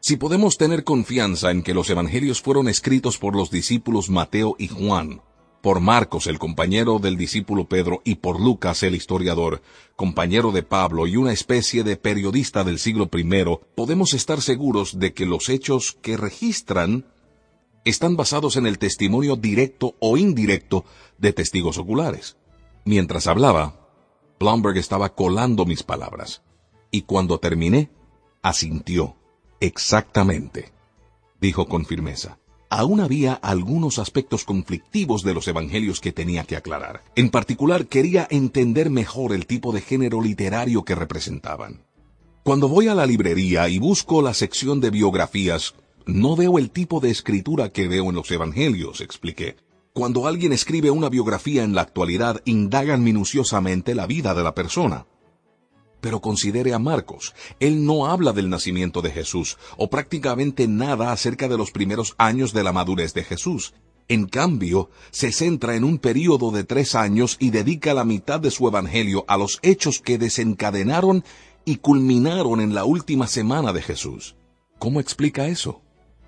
[0.00, 4.66] Si podemos tener confianza en que los evangelios fueron escritos por los discípulos Mateo y
[4.66, 5.22] Juan,
[5.64, 9.62] por Marcos, el compañero del discípulo Pedro, y por Lucas, el historiador,
[9.96, 13.44] compañero de Pablo y una especie de periodista del siglo I,
[13.74, 17.06] podemos estar seguros de que los hechos que registran
[17.86, 20.84] están basados en el testimonio directo o indirecto
[21.16, 22.36] de testigos oculares.
[22.84, 23.88] Mientras hablaba,
[24.38, 26.42] Blomberg estaba colando mis palabras,
[26.90, 27.90] y cuando terminé,
[28.42, 29.16] asintió.
[29.60, 30.74] Exactamente,
[31.40, 32.38] dijo con firmeza
[32.70, 37.02] aún había algunos aspectos conflictivos de los evangelios que tenía que aclarar.
[37.16, 41.82] En particular, quería entender mejor el tipo de género literario que representaban.
[42.42, 45.74] Cuando voy a la librería y busco la sección de biografías,
[46.06, 49.56] no veo el tipo de escritura que veo en los evangelios, expliqué.
[49.94, 55.06] Cuando alguien escribe una biografía en la actualidad, indagan minuciosamente la vida de la persona.
[56.04, 57.32] Pero considere a Marcos.
[57.60, 62.52] Él no habla del nacimiento de Jesús, o prácticamente nada acerca de los primeros años
[62.52, 63.72] de la madurez de Jesús.
[64.06, 68.50] En cambio, se centra en un período de tres años y dedica la mitad de
[68.50, 71.24] su evangelio a los hechos que desencadenaron
[71.64, 74.36] y culminaron en la última semana de Jesús.
[74.78, 75.80] ¿Cómo explica eso?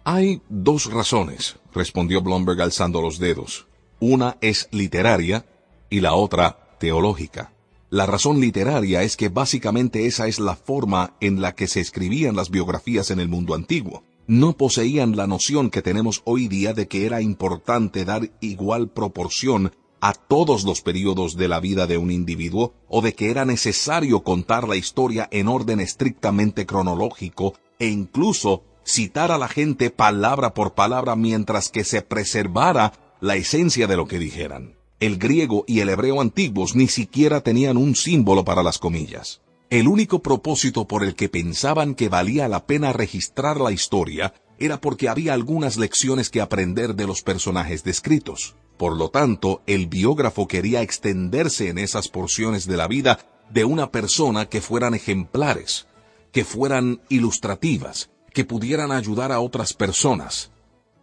[0.05, 3.67] Hay dos razones, respondió Blomberg alzando los dedos.
[4.01, 5.45] Una es literaria
[5.91, 7.53] y la otra teológica.
[7.89, 12.35] La razón literaria es que básicamente esa es la forma en la que se escribían
[12.35, 14.03] las biografías en el mundo antiguo.
[14.27, 19.71] No poseían la noción que tenemos hoy día de que era importante dar igual proporción
[20.01, 24.25] a todos los periodos de la vida de un individuo o de que era necesario
[24.25, 30.75] contar la historia en orden estrictamente cronológico e incluso citar a la gente palabra por
[30.75, 35.89] palabra mientras que se preservara la esencia de lo que dijeran el griego y el
[35.89, 39.43] hebreo antiguos ni siquiera tenían un símbolo para las comillas.
[39.69, 44.81] El único propósito por el que pensaban que valía la pena registrar la historia era
[44.81, 48.55] porque había algunas lecciones que aprender de los personajes descritos.
[48.79, 53.19] Por lo tanto, el biógrafo quería extenderse en esas porciones de la vida
[53.51, 55.87] de una persona que fueran ejemplares,
[56.33, 60.51] que fueran ilustrativas, que pudieran ayudar a otras personas,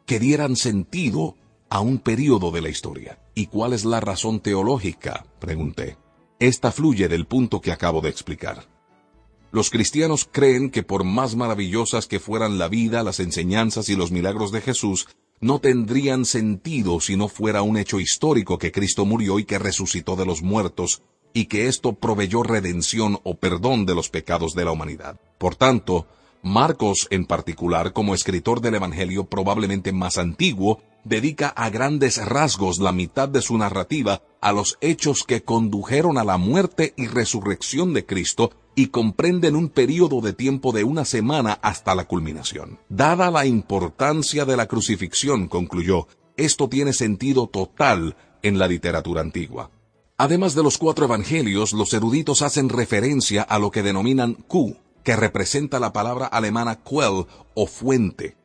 [0.06, 1.36] que dieran sentido
[1.74, 3.18] a un periodo de la historia.
[3.34, 5.26] ¿Y cuál es la razón teológica?
[5.40, 5.98] pregunté.
[6.38, 8.68] Esta fluye del punto que acabo de explicar.
[9.52, 14.12] Los cristianos creen que por más maravillosas que fueran la vida, las enseñanzas y los
[14.12, 15.08] milagros de Jesús,
[15.42, 20.16] no tendrían sentido si no fuera un hecho histórico que Cristo murió y que resucitó
[20.16, 21.02] de los muertos,
[21.34, 25.20] y que esto proveyó redención o perdón de los pecados de la humanidad.
[25.40, 26.06] Por tanto,
[26.44, 32.92] Marcos en particular, como escritor del Evangelio probablemente más antiguo, dedica a grandes rasgos la
[32.92, 38.06] mitad de su narrativa a los hechos que condujeron a la muerte y resurrección de
[38.06, 42.80] Cristo y comprenden un periodo de tiempo de una semana hasta la culminación.
[42.90, 49.72] Dada la importancia de la crucifixión, concluyó, esto tiene sentido total en la literatura antigua.
[50.18, 55.16] Además de los cuatro evangelios, los eruditos hacen referencia a lo que denominan Q, que
[55.16, 57.26] representa la palabra alemana Quell
[57.56, 58.38] o fuente,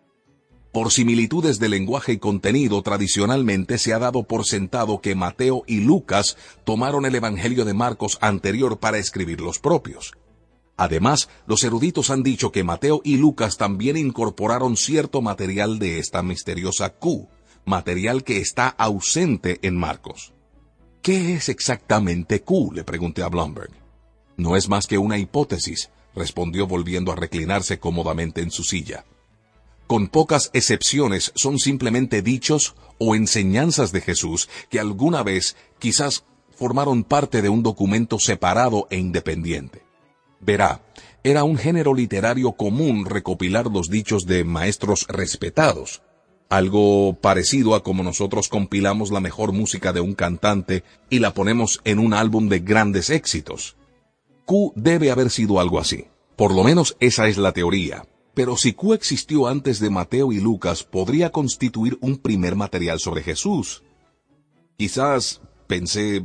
[0.73, 5.81] por similitudes de lenguaje y contenido, tradicionalmente se ha dado por sentado que Mateo y
[5.81, 10.13] Lucas tomaron el Evangelio de Marcos anterior para escribir los propios.
[10.77, 16.23] Además, los eruditos han dicho que Mateo y Lucas también incorporaron cierto material de esta
[16.23, 17.29] misteriosa Q,
[17.65, 20.35] material que está ausente en Marcos.
[21.03, 22.73] ¿Qué es exactamente Q?
[22.75, 23.73] le pregunté a Blomberg.
[24.37, 29.05] No es más que una hipótesis, respondió volviendo a reclinarse cómodamente en su silla
[29.89, 36.25] con pocas excepciones, son simplemente dichos o enseñanzas de Jesús que alguna vez quizás
[36.55, 39.83] formaron parte de un documento separado e independiente.
[40.41, 40.83] Verá,
[41.25, 46.03] era un género literario común recopilar los dichos de maestros respetados,
[46.51, 51.81] algo parecido a como nosotros compilamos la mejor música de un cantante y la ponemos
[51.85, 53.77] en un álbum de grandes éxitos.
[54.45, 56.07] Q debe haber sido algo así.
[56.37, 58.05] Por lo menos esa es la teoría.
[58.39, 63.25] Pero si Q existió antes de Mateo y Lucas, podría constituir un primer material sobre
[63.25, 63.83] Jesús.
[64.77, 66.25] Quizás, pensé,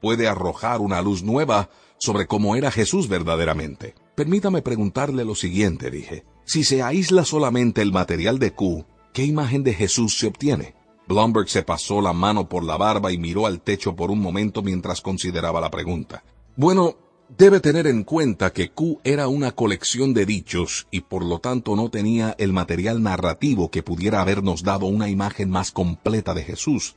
[0.00, 3.96] puede arrojar una luz nueva sobre cómo era Jesús verdaderamente.
[4.14, 6.24] Permítame preguntarle lo siguiente, dije.
[6.44, 10.76] Si se aísla solamente el material de Q, ¿qué imagen de Jesús se obtiene?
[11.08, 14.62] Blomberg se pasó la mano por la barba y miró al techo por un momento
[14.62, 16.22] mientras consideraba la pregunta.
[16.54, 16.94] Bueno,
[17.36, 21.76] debe tener en cuenta que Q era una colección de dichos y por lo tanto
[21.76, 26.96] no tenía el material narrativo que pudiera habernos dado una imagen más completa de Jesús.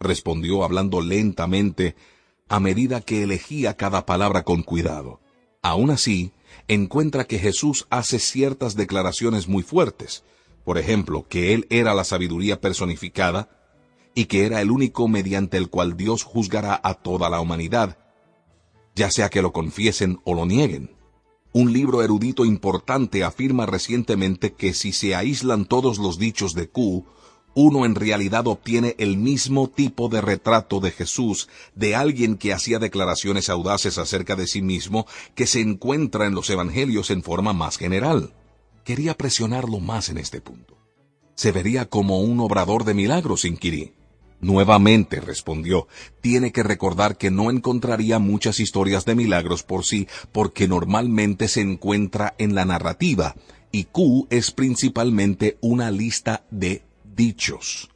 [0.00, 1.94] Respondió hablando lentamente
[2.48, 5.20] a medida que elegía cada palabra con cuidado.
[5.62, 6.32] Aún así,
[6.66, 10.24] encuentra que Jesús hace ciertas declaraciones muy fuertes,
[10.64, 13.48] por ejemplo, que Él era la sabiduría personificada
[14.14, 17.98] y que era el único mediante el cual Dios juzgará a toda la humanidad,
[19.00, 20.90] ya sea que lo confiesen o lo nieguen.
[21.54, 27.06] Un libro erudito importante afirma recientemente que si se aíslan todos los dichos de Q,
[27.54, 32.78] uno en realidad obtiene el mismo tipo de retrato de Jesús de alguien que hacía
[32.78, 37.78] declaraciones audaces acerca de sí mismo que se encuentra en los evangelios en forma más
[37.78, 38.34] general.
[38.84, 40.76] Quería presionarlo más en este punto.
[41.36, 43.94] Se vería como un obrador de milagros, inquirí.
[44.40, 45.86] Nuevamente respondió,
[46.22, 51.60] tiene que recordar que no encontraría muchas historias de milagros por sí, porque normalmente se
[51.60, 53.34] encuentra en la narrativa,
[53.70, 56.82] y Q es principalmente una lista de
[57.14, 57.90] dichos.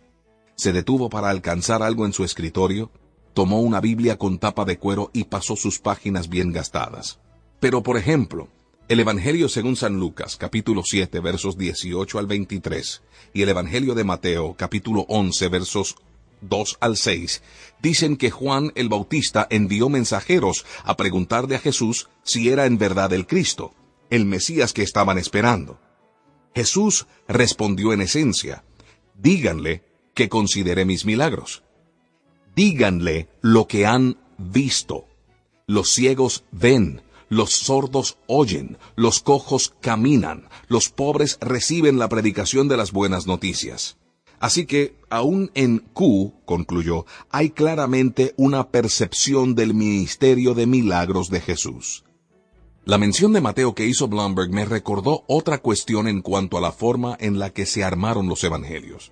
[0.54, 2.90] Se detuvo para alcanzar algo en su escritorio,
[3.32, 7.18] tomó una Biblia con tapa de cuero y pasó sus páginas bien gastadas.
[7.58, 8.48] Pero, por ejemplo,
[8.86, 14.04] el Evangelio según San Lucas, capítulo 7, versos 18 al 23, y el Evangelio de
[14.04, 15.96] Mateo, capítulo 11, versos
[16.40, 17.42] 2 al 6,
[17.80, 23.12] dicen que Juan el Bautista envió mensajeros a preguntarle a Jesús si era en verdad
[23.12, 23.74] el Cristo,
[24.10, 25.78] el Mesías que estaban esperando.
[26.54, 28.64] Jesús respondió en esencia,
[29.20, 29.82] díganle
[30.14, 31.62] que considere mis milagros.
[32.54, 35.06] Díganle lo que han visto.
[35.66, 42.76] Los ciegos ven, los sordos oyen, los cojos caminan, los pobres reciben la predicación de
[42.76, 43.96] las buenas noticias.
[44.40, 51.40] Así que, aún en Q, concluyó, hay claramente una percepción del ministerio de milagros de
[51.40, 52.04] Jesús.
[52.86, 56.70] La mención de Mateo que hizo Blomberg me recordó otra cuestión en cuanto a la
[56.70, 59.10] forma en la que se armaron los evangelios.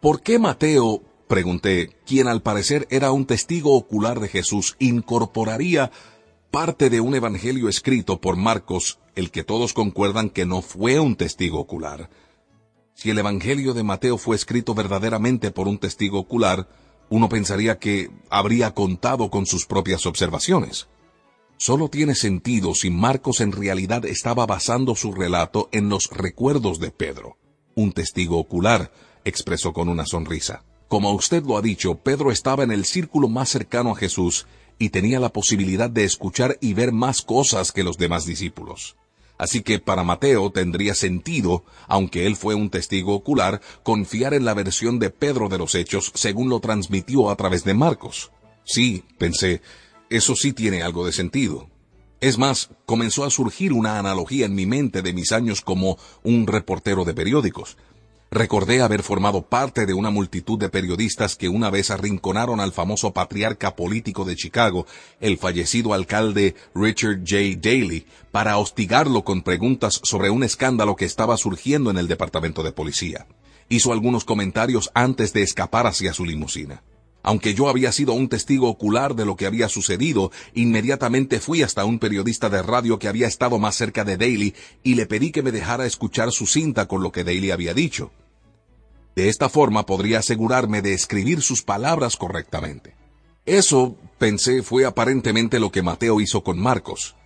[0.00, 5.92] ¿Por qué Mateo, pregunté, quien al parecer era un testigo ocular de Jesús, incorporaría
[6.50, 11.14] parte de un evangelio escrito por Marcos, el que todos concuerdan que no fue un
[11.14, 12.10] testigo ocular?
[12.98, 16.68] Si el Evangelio de Mateo fue escrito verdaderamente por un testigo ocular,
[17.10, 20.88] uno pensaría que habría contado con sus propias observaciones.
[21.58, 26.90] Solo tiene sentido si Marcos en realidad estaba basando su relato en los recuerdos de
[26.90, 27.36] Pedro.
[27.76, 28.90] Un testigo ocular,
[29.24, 30.64] expresó con una sonrisa.
[30.88, 34.88] Como usted lo ha dicho, Pedro estaba en el círculo más cercano a Jesús y
[34.88, 38.96] tenía la posibilidad de escuchar y ver más cosas que los demás discípulos.
[39.38, 44.54] Así que para Mateo tendría sentido, aunque él fue un testigo ocular, confiar en la
[44.54, 48.32] versión de Pedro de los hechos según lo transmitió a través de Marcos.
[48.64, 49.62] Sí, pensé,
[50.10, 51.68] eso sí tiene algo de sentido.
[52.20, 56.48] Es más, comenzó a surgir una analogía en mi mente de mis años como un
[56.48, 57.76] reportero de periódicos.
[58.30, 63.14] Recordé haber formado parte de una multitud de periodistas que una vez arrinconaron al famoso
[63.14, 64.86] patriarca político de Chicago,
[65.20, 67.56] el fallecido alcalde Richard J.
[67.56, 72.72] Daley, para hostigarlo con preguntas sobre un escándalo que estaba surgiendo en el departamento de
[72.72, 73.26] policía.
[73.70, 76.82] Hizo algunos comentarios antes de escapar hacia su limusina.
[77.22, 81.84] Aunque yo había sido un testigo ocular de lo que había sucedido, inmediatamente fui hasta
[81.84, 85.42] un periodista de radio que había estado más cerca de Daly y le pedí que
[85.42, 88.12] me dejara escuchar su cinta con lo que Daly había dicho.
[89.16, 92.94] De esta forma podría asegurarme de escribir sus palabras correctamente.
[93.46, 97.16] Eso, pensé, fue aparentemente lo que Mateo hizo con Marcos.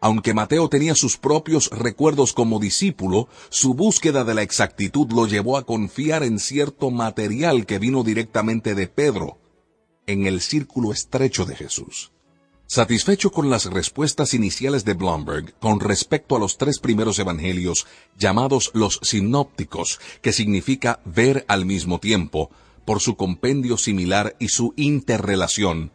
[0.00, 5.56] Aunque Mateo tenía sus propios recuerdos como discípulo, su búsqueda de la exactitud lo llevó
[5.56, 9.38] a confiar en cierto material que vino directamente de Pedro,
[10.06, 12.12] en el círculo estrecho de Jesús.
[12.66, 17.86] Satisfecho con las respuestas iniciales de Blomberg con respecto a los tres primeros evangelios
[18.16, 22.50] llamados los sinópticos, que significa ver al mismo tiempo,
[22.86, 25.92] por su compendio similar y su interrelación,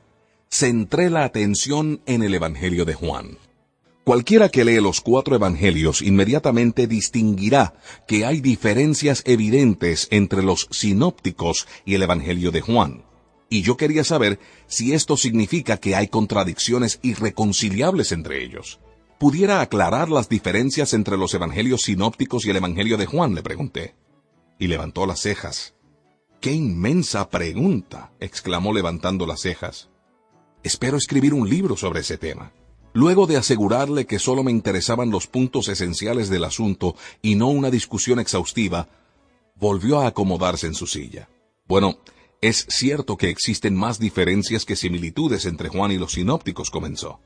[0.49, 3.37] centré la atención en el Evangelio de Juan.
[4.03, 7.73] Cualquiera que lee los cuatro evangelios inmediatamente distinguirá
[8.07, 13.06] que hay diferencias evidentes entre los sinópticos y el Evangelio de Juan.
[13.49, 18.79] Y yo quería saber si esto significa que hay contradicciones irreconciliables entre ellos.
[19.19, 23.33] ¿Pudiera aclarar las diferencias entre los evangelios sinópticos y el Evangelio de Juan?
[23.33, 23.95] le pregunté.
[24.59, 25.75] Y levantó las cejas.
[26.41, 28.11] ¡Qué inmensa pregunta!
[28.19, 29.89] exclamó levantando las cejas.
[30.61, 32.51] Espero escribir un libro sobre ese tema.
[32.93, 37.71] Luego de asegurarle que solo me interesaban los puntos esenciales del asunto y no una
[37.71, 38.87] discusión exhaustiva,
[39.55, 41.29] volvió a acomodarse en su silla.
[41.67, 41.99] Bueno,
[42.41, 47.19] es cierto que existen más diferencias que similitudes entre Juan y los sinópticos, comenzó.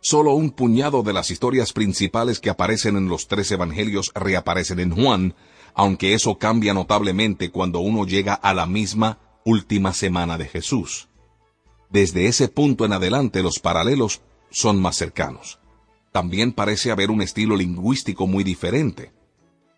[0.00, 4.94] Solo un puñado de las historias principales que aparecen en los tres evangelios reaparecen en
[4.94, 5.34] Juan,
[5.74, 11.08] aunque eso cambia notablemente cuando uno llega a la misma última semana de Jesús.
[11.90, 15.58] Desde ese punto en adelante los paralelos son más cercanos.
[16.12, 19.12] También parece haber un estilo lingüístico muy diferente.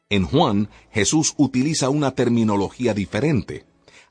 [0.08, 3.64] En Juan, Jesús utiliza una terminología diferente.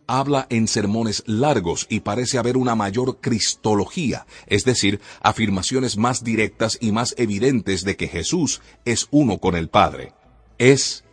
[0.07, 6.77] Habla en sermones largos y parece haber una mayor cristología, es decir, afirmaciones más directas
[6.81, 10.13] y más evidentes de que Jesús es uno con el Padre.
[10.57, 11.05] Es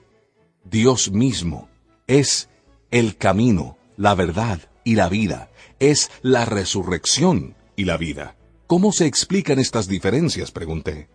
[0.65, 1.69] Dios mismo.
[2.07, 2.49] Es
[2.91, 5.51] el camino, la verdad y la vida.
[5.79, 8.37] Es la resurrección y la vida.
[8.67, 10.51] ¿Cómo se explican estas diferencias?
[10.51, 11.09] pregunté.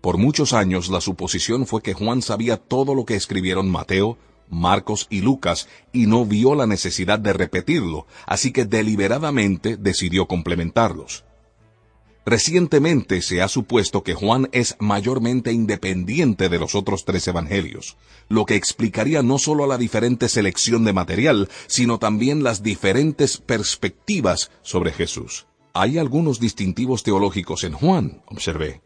[0.00, 4.16] Por muchos años la suposición fue que Juan sabía todo lo que escribieron Mateo,
[4.50, 11.24] Marcos y Lucas y no vio la necesidad de repetirlo, así que deliberadamente decidió complementarlos.
[12.26, 17.96] Recientemente se ha supuesto que Juan es mayormente independiente de los otros tres evangelios,
[18.28, 24.50] lo que explicaría no solo la diferente selección de material, sino también las diferentes perspectivas
[24.62, 25.46] sobre Jesús.
[25.72, 28.82] Hay algunos distintivos teológicos en Juan, observé.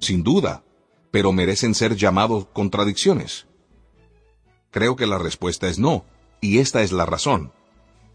[0.00, 0.64] Sin duda,
[1.10, 3.46] pero merecen ser llamados contradicciones.
[4.70, 6.04] Creo que la respuesta es no,
[6.40, 7.52] y esta es la razón.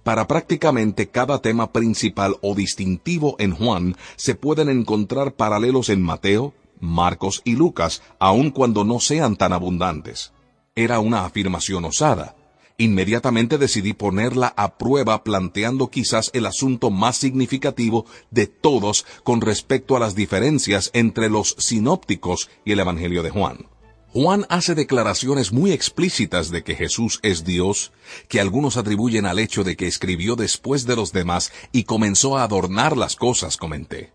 [0.04, 6.54] Para prácticamente cada tema principal o distintivo en Juan se pueden encontrar paralelos en Mateo,
[6.80, 10.34] Marcos y Lucas, aun cuando no sean tan abundantes.
[10.76, 12.36] Era una afirmación osada,
[12.82, 19.95] Inmediatamente decidí ponerla a prueba planteando quizás el asunto más significativo de todos con respecto
[19.95, 23.68] a las diferencias entre los sinópticos y el Evangelio de Juan.
[24.14, 27.93] Juan hace declaraciones muy explícitas de que Jesús es Dios,
[28.28, 32.43] que algunos atribuyen al hecho de que escribió después de los demás y comenzó a
[32.43, 34.12] adornar las cosas, comenté.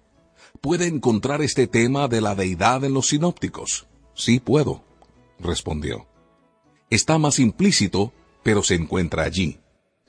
[0.61, 3.87] ¿Puede encontrar este tema de la deidad en los sinópticos?
[4.15, 4.85] Sí puedo,
[5.39, 6.07] respondió.
[6.91, 8.13] Está más implícito
[8.47, 9.59] pero se encuentra allí.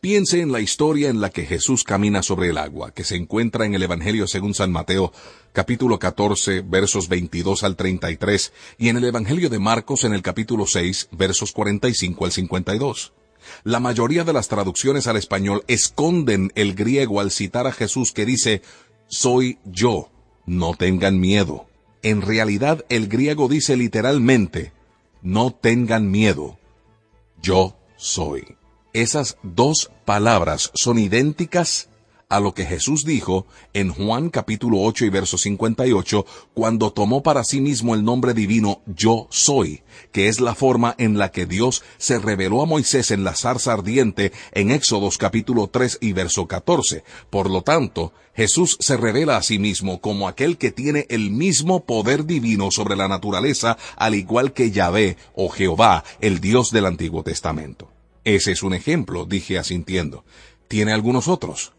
[0.10, 3.66] Piense en la historia en la que Jesús camina sobre el agua, que se encuentra
[3.66, 5.12] en el Evangelio según San Mateo,
[5.52, 10.66] capítulo 14, versos 22 al 33, y en el Evangelio de Marcos en el capítulo
[10.66, 13.12] 6, versos 45 al 52.
[13.66, 18.26] La mayoría de las traducciones al español esconden el griego al citar a Jesús que
[18.26, 18.62] dice,
[19.08, 20.10] Soy yo,
[20.46, 21.68] no tengan miedo.
[22.02, 24.72] En realidad el griego dice literalmente,
[25.22, 26.58] No tengan miedo,
[27.42, 28.56] yo soy.
[28.98, 31.88] Esas dos palabras son idénticas
[32.30, 36.26] a lo que Jesús dijo en Juan capítulo 8 y verso 58
[36.56, 41.20] cuando tomó para sí mismo el nombre divino Yo soy, que es la forma en
[41.20, 46.00] la que Dios se reveló a Moisés en la zarza ardiente en Éxodos capítulo 3
[46.02, 47.04] y verso 14.
[47.30, 51.86] Por lo tanto, Jesús se revela a sí mismo como aquel que tiene el mismo
[51.86, 57.22] poder divino sobre la naturaleza al igual que Yahvé o Jehová, el Dios del Antiguo
[57.22, 57.92] Testamento.
[58.28, 60.26] Ese es un ejemplo, dije asintiendo.
[60.68, 61.72] ¿Tiene algunos otros?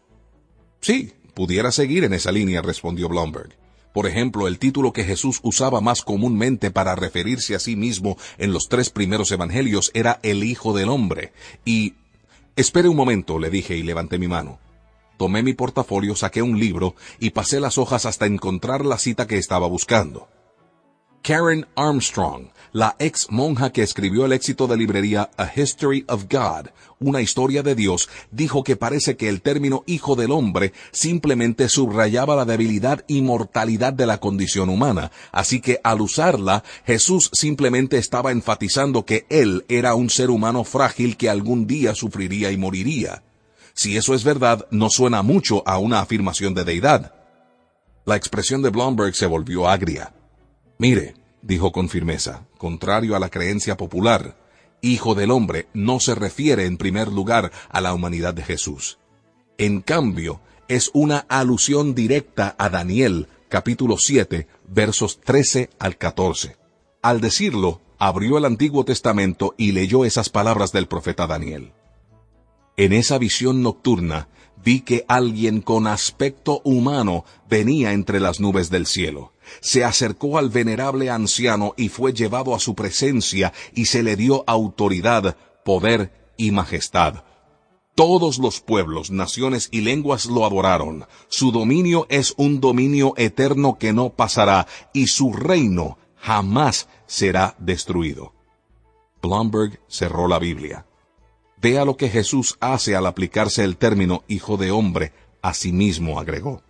[0.81, 3.55] Sí, pudiera seguir en esa línea, respondió Blomberg.
[3.93, 8.51] Por ejemplo, el título que Jesús usaba más comúnmente para referirse a sí mismo en
[8.51, 11.33] los tres primeros evangelios era el Hijo del Hombre.
[11.65, 11.93] Y...
[12.55, 14.57] Espere un momento, le dije y levanté mi mano.
[15.17, 19.37] Tomé mi portafolio, saqué un libro y pasé las hojas hasta encontrar la cita que
[19.37, 20.27] estaba buscando.
[21.21, 26.67] Karen Armstrong, la ex monja que escribió el éxito de librería A History of God,
[26.99, 32.35] una historia de Dios, dijo que parece que el término hijo del hombre simplemente subrayaba
[32.35, 38.31] la debilidad y mortalidad de la condición humana, así que al usarla, Jesús simplemente estaba
[38.31, 43.23] enfatizando que él era un ser humano frágil que algún día sufriría y moriría.
[43.73, 47.13] Si eso es verdad, no suena mucho a una afirmación de deidad.
[48.05, 50.13] La expresión de Blomberg se volvió agria.
[50.77, 54.37] Mire, dijo con firmeza, contrario a la creencia popular,
[54.81, 58.97] Hijo del Hombre no se refiere en primer lugar a la humanidad de Jesús.
[59.57, 66.55] En cambio, es una alusión directa a Daniel, capítulo 7, versos 13 al 14.
[67.01, 71.73] Al decirlo, abrió el Antiguo Testamento y leyó esas palabras del profeta Daniel.
[72.77, 74.29] En esa visión nocturna
[74.63, 79.33] vi que alguien con aspecto humano venía entre las nubes del cielo.
[79.59, 84.43] Se acercó al venerable anciano y fue llevado a su presencia y se le dio
[84.47, 87.23] autoridad, poder y majestad.
[87.95, 91.05] Todos los pueblos, naciones y lenguas lo adoraron.
[91.27, 98.33] Su dominio es un dominio eterno que no pasará y su reino jamás será destruido.
[99.21, 100.85] Blomberg cerró la Biblia.
[101.61, 106.19] Vea lo que Jesús hace al aplicarse el término hijo de hombre, a sí mismo
[106.19, 106.61] agregó.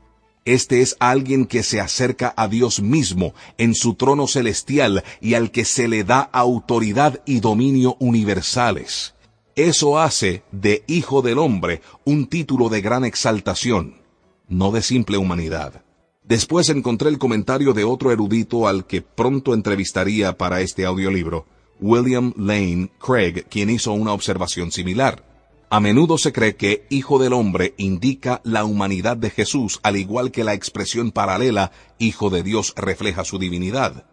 [0.49, 5.51] Este es alguien que se acerca a Dios mismo en su trono celestial y al
[5.51, 9.13] que se le da autoridad y dominio universales.
[9.55, 14.01] Eso hace de Hijo del Hombre un título de gran exaltación,
[14.47, 15.83] no de simple humanidad.
[16.23, 21.45] Después encontré el comentario de otro erudito al que pronto entrevistaría para este audiolibro,
[21.79, 25.28] William Lane Craig, quien hizo una observación similar.
[25.71, 30.31] A menudo se cree que Hijo del Hombre indica la humanidad de Jesús, al igual
[30.31, 34.05] que la expresión paralela Hijo de Dios refleja su divinidad.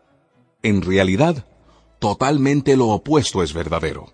[0.62, 1.46] En realidad,
[1.98, 4.12] totalmente lo opuesto es verdadero.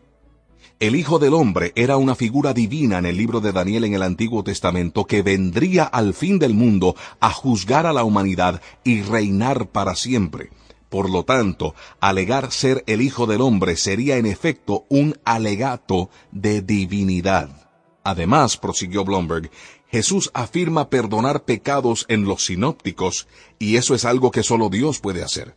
[0.78, 4.04] El Hijo del Hombre era una figura divina en el libro de Daniel en el
[4.04, 9.66] Antiguo Testamento que vendría al fin del mundo a juzgar a la humanidad y reinar
[9.66, 10.50] para siempre.
[10.92, 16.60] Por lo tanto, alegar ser el Hijo del Hombre sería en efecto un alegato de
[16.60, 17.70] divinidad.
[18.04, 19.50] Además, prosiguió Blomberg,
[19.88, 23.26] Jesús afirma perdonar pecados en los sinópticos,
[23.58, 25.56] y eso es algo que solo Dios puede hacer.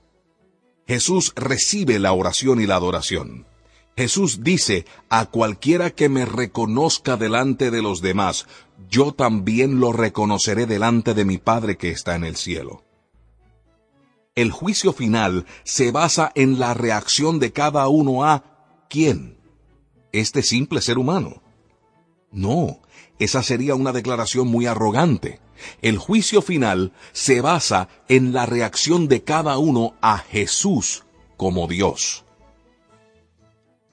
[0.88, 3.46] Jesús recibe la oración y la adoración.
[3.98, 8.48] Jesús dice, a cualquiera que me reconozca delante de los demás,
[8.90, 12.85] yo también lo reconoceré delante de mi Padre que está en el cielo.
[14.36, 18.44] El juicio final se basa en la reacción de cada uno a
[18.90, 19.38] ¿quién?
[20.12, 21.42] Este simple ser humano.
[22.34, 22.82] No,
[23.18, 25.40] esa sería una declaración muy arrogante.
[25.82, 31.06] El juicio final se basa en la reacción de cada uno a Jesús
[31.38, 32.26] como Dios.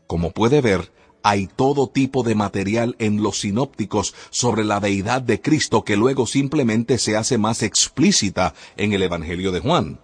[0.08, 5.40] Como puede ver, hay todo tipo de material en los sinópticos sobre la deidad de
[5.40, 10.00] Cristo que luego simplemente se hace más explícita en el Evangelio de Juan.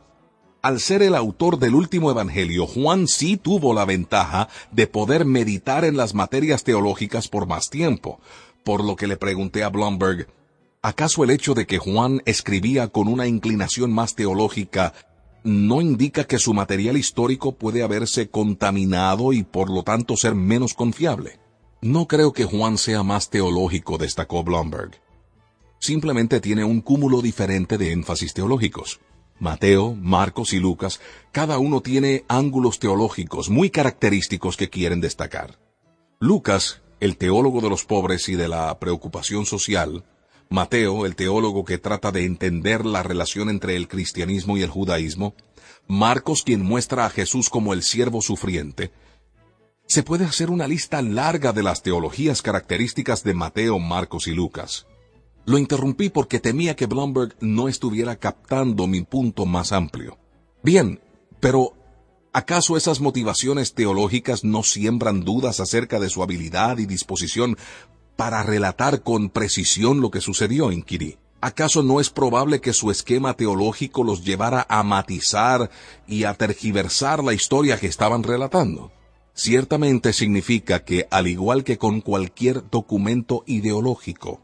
[0.68, 5.82] Al ser el autor del último Evangelio, Juan sí tuvo la ventaja de poder meditar
[5.86, 8.20] en las materias teológicas por más tiempo,
[8.64, 10.28] por lo que le pregunté a Blomberg,
[10.82, 14.92] ¿acaso el hecho de que Juan escribía con una inclinación más teológica
[15.42, 20.74] no indica que su material histórico puede haberse contaminado y por lo tanto ser menos
[20.74, 21.40] confiable?
[21.80, 25.00] No creo que Juan sea más teológico, destacó Blomberg.
[25.78, 29.00] Simplemente tiene un cúmulo diferente de énfasis teológicos.
[29.40, 31.00] Mateo, Marcos y Lucas,
[31.32, 35.58] cada uno tiene ángulos teológicos muy característicos que quieren destacar.
[36.18, 40.04] Lucas, el teólogo de los pobres y de la preocupación social,
[40.50, 45.34] Mateo, el teólogo que trata de entender la relación entre el cristianismo y el judaísmo,
[45.86, 48.90] Marcos quien muestra a Jesús como el siervo sufriente.
[49.86, 54.86] Se puede hacer una lista larga de las teologías características de Mateo, Marcos y Lucas.
[55.48, 60.18] Lo interrumpí porque temía que Blomberg no estuviera captando mi punto más amplio.
[60.62, 61.00] Bien,
[61.40, 61.72] pero
[62.34, 67.56] ¿acaso esas motivaciones teológicas no siembran dudas acerca de su habilidad y disposición
[68.14, 70.70] para relatar con precisión lo que sucedió?
[70.70, 71.16] inquirí.
[71.40, 75.70] ¿Acaso no es probable que su esquema teológico los llevara a matizar
[76.06, 78.92] y a tergiversar la historia que estaban relatando?
[79.32, 84.42] Ciertamente significa que, al igual que con cualquier documento ideológico,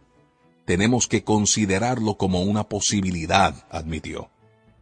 [0.65, 4.31] tenemos que considerarlo como una posibilidad, admitió.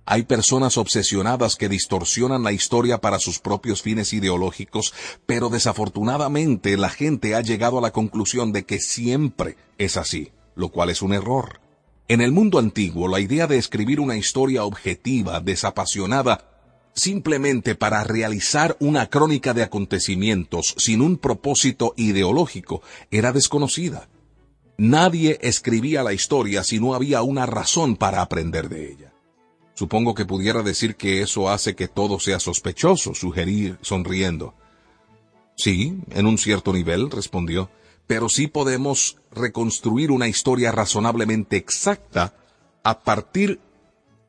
[0.05, 4.93] Hay personas obsesionadas que distorsionan la historia para sus propios fines ideológicos,
[5.27, 10.71] pero desafortunadamente la gente ha llegado a la conclusión de que siempre es así, lo
[10.71, 11.61] cual es un error.
[12.09, 16.49] En el mundo antiguo, la idea de escribir una historia objetiva, desapasionada,
[16.95, 24.09] simplemente para realizar una crónica de acontecimientos sin un propósito ideológico, era desconocida.
[24.85, 29.13] Nadie escribía la historia si no había una razón para aprender de ella.
[29.75, 34.55] Supongo que pudiera decir que eso hace que todo sea sospechoso, sugerí sonriendo.
[35.55, 37.71] Sí, en un cierto nivel, respondió,
[38.09, 42.35] pero sí podemos reconstruir una historia razonablemente exacta
[42.83, 43.61] a partir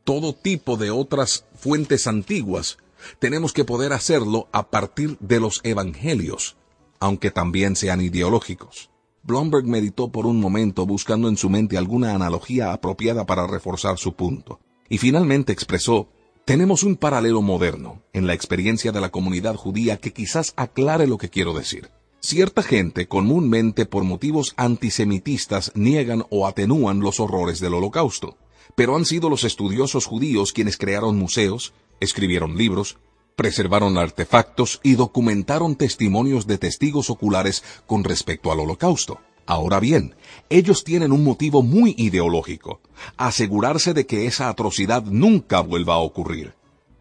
[0.04, 2.78] todo tipo de otras fuentes antiguas.
[3.18, 6.58] Tenemos que poder hacerlo a partir de los evangelios,
[7.00, 8.93] aunque también sean ideológicos.
[9.24, 14.16] Blomberg meditó por un momento buscando en su mente alguna analogía apropiada para reforzar su
[14.16, 14.60] punto,
[14.90, 16.10] y finalmente expresó,
[16.44, 21.18] tenemos un paralelo moderno en la experiencia de la comunidad judía que quizás aclare lo
[21.18, 21.90] que quiero decir.
[22.20, 28.38] Cierta gente comúnmente por motivos antisemitistas niegan o atenúan los horrores del holocausto,
[28.76, 32.98] pero han sido los estudiosos judíos quienes crearon museos, escribieron libros,
[33.36, 39.20] preservaron artefactos y documentaron testimonios de testigos oculares con respecto al holocausto.
[39.46, 40.16] Ahora bien,
[40.50, 42.80] ellos tienen un motivo muy ideológico,
[43.18, 46.54] asegurarse de que esa atrocidad nunca vuelva a ocurrir.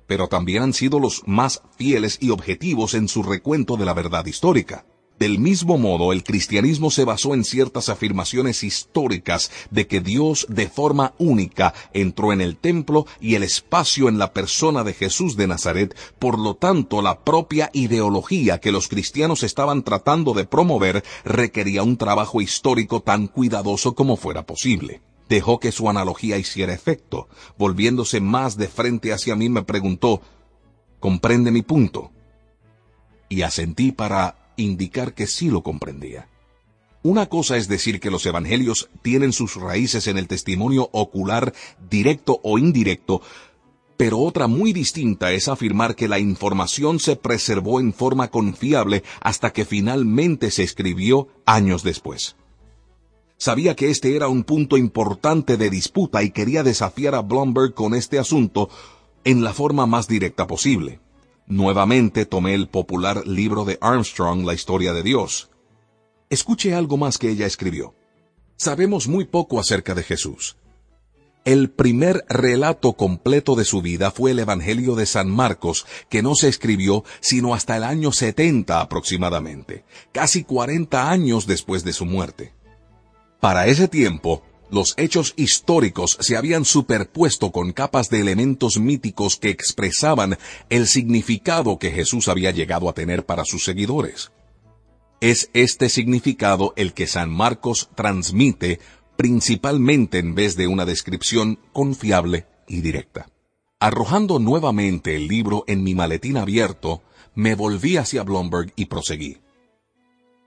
[0.08, 4.26] Pero también han sido los más fieles y objetivos en su recuento de la verdad
[4.26, 4.84] histórica.
[5.22, 10.68] Del mismo modo, el cristianismo se basó en ciertas afirmaciones históricas de que Dios de
[10.68, 15.46] forma única entró en el templo y el espacio en la persona de Jesús de
[15.46, 21.84] Nazaret, por lo tanto la propia ideología que los cristianos estaban tratando de promover requería
[21.84, 25.02] un trabajo histórico tan cuidadoso como fuera posible.
[25.28, 27.28] Dejó que su analogía hiciera efecto.
[27.56, 30.20] Volviéndose más de frente hacia mí me preguntó,
[30.98, 32.10] ¿comprende mi punto?
[33.28, 36.28] Y asentí para indicar que sí lo comprendía.
[37.04, 41.52] Una cosa es decir que los evangelios tienen sus raíces en el testimonio ocular
[41.90, 43.22] directo o indirecto,
[43.96, 49.52] pero otra muy distinta es afirmar que la información se preservó en forma confiable hasta
[49.52, 52.36] que finalmente se escribió años después.
[53.36, 57.94] Sabía que este era un punto importante de disputa y quería desafiar a Blomberg con
[57.94, 58.70] este asunto
[59.24, 61.00] en la forma más directa posible.
[61.52, 65.50] Nuevamente tomé el popular libro de Armstrong, La historia de Dios.
[66.30, 67.94] Escuche algo más que ella escribió.
[68.56, 70.56] Sabemos muy poco acerca de Jesús.
[71.44, 76.36] El primer relato completo de su vida fue el Evangelio de San Marcos, que no
[76.36, 82.54] se escribió sino hasta el año 70 aproximadamente, casi 40 años después de su muerte.
[83.40, 84.42] Para ese tiempo,
[84.72, 90.38] los hechos históricos se habían superpuesto con capas de elementos míticos que expresaban
[90.70, 94.32] el significado que Jesús había llegado a tener para sus seguidores.
[95.20, 98.80] Es este significado el que San Marcos transmite
[99.16, 103.28] principalmente en vez de una descripción confiable y directa.
[103.78, 107.02] Arrojando nuevamente el libro en mi maletín abierto,
[107.34, 109.36] me volví hacia Blomberg y proseguí.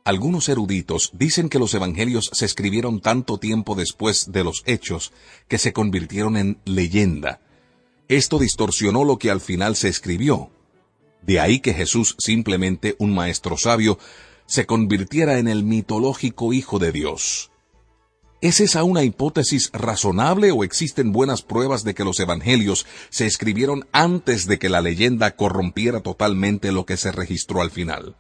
[0.06, 5.12] Algunos eruditos dicen que los evangelios se escribieron tanto tiempo después de los hechos
[5.48, 7.42] que se convirtieron en leyenda.
[8.08, 10.52] Esto distorsionó lo que al final se escribió.
[11.24, 13.98] De ahí que Jesús, simplemente un maestro sabio,
[14.46, 17.50] se convirtiera en el mitológico Hijo de Dios.
[18.42, 23.88] ¿Es esa una hipótesis razonable o existen buenas pruebas de que los evangelios se escribieron
[23.92, 28.16] antes de que la leyenda corrompiera totalmente lo que se registró al final?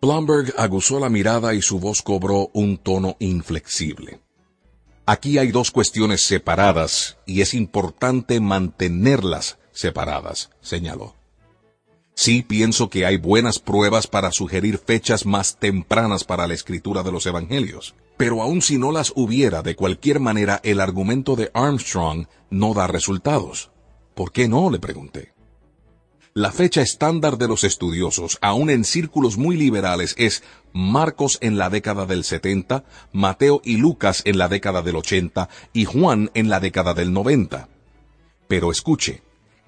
[0.00, 4.20] Blomberg aguzó la mirada y su voz cobró un tono inflexible.
[5.06, 11.14] Aquí hay dos cuestiones separadas y es importante mantenerlas separadas, señaló.
[12.14, 17.12] Sí pienso que hay buenas pruebas para sugerir fechas más tempranas para la escritura de
[17.12, 22.26] los Evangelios, pero aun si no las hubiera, de cualquier manera el argumento de Armstrong
[22.50, 23.70] no da resultados.
[24.14, 24.70] ¿Por qué no?
[24.70, 25.35] le pregunté.
[26.36, 30.42] La fecha estándar de los estudiosos, aún en círculos muy liberales, es
[30.74, 35.86] Marcos en la década del 70, Mateo y Lucas en la década del 80 y
[35.86, 37.70] Juan en la década del 90.
[38.48, 39.22] Pero escuche,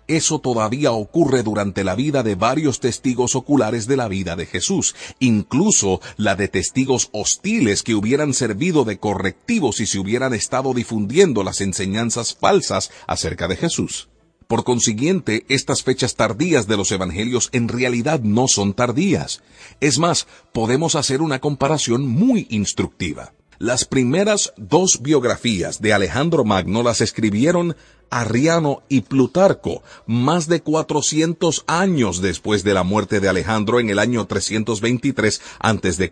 [0.09, 4.95] eso todavía ocurre durante la vida de varios testigos oculares de la vida de Jesús,
[5.21, 11.45] incluso la de testigos hostiles que hubieran servido de correctivos si se hubieran estado difundiendo
[11.45, 14.11] las enseñanzas falsas acerca de Jesús.
[14.49, 19.43] Por consiguiente, estas fechas tardías de los evangelios en realidad no son tardías.
[19.81, 23.35] Es más, podemos hacer una comparación muy instructiva.
[23.59, 27.77] Las primeras dos biografías de Alejandro Magno las escribieron
[28.09, 33.99] Arriano y Plutarco, más de 400 años después de la muerte de Alejandro en el
[33.99, 36.11] año 323 a.C.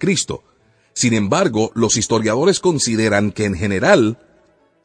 [0.93, 4.19] Sin embargo, los historiadores consideran que en general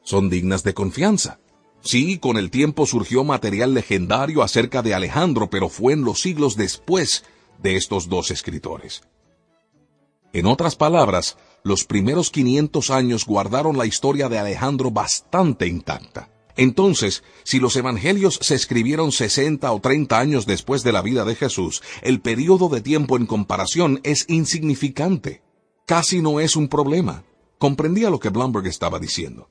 [0.04, 1.41] son dignas de confianza.
[1.82, 6.55] Sí, con el tiempo surgió material legendario acerca de Alejandro, pero fue en los siglos
[6.55, 7.23] después
[7.61, 9.01] de estos dos escritores.
[10.34, 16.29] En otras palabras, los primeros 500 años guardaron la historia de Alejandro bastante intacta.
[16.55, 21.36] Entonces, si los evangelios se escribieron 60 o 30 años después de la vida de
[21.36, 25.41] Jesús, el periodo de tiempo en comparación es insignificante.
[25.86, 27.23] Casi no es un problema.
[27.57, 29.49] Comprendía lo que Blumberg estaba diciendo.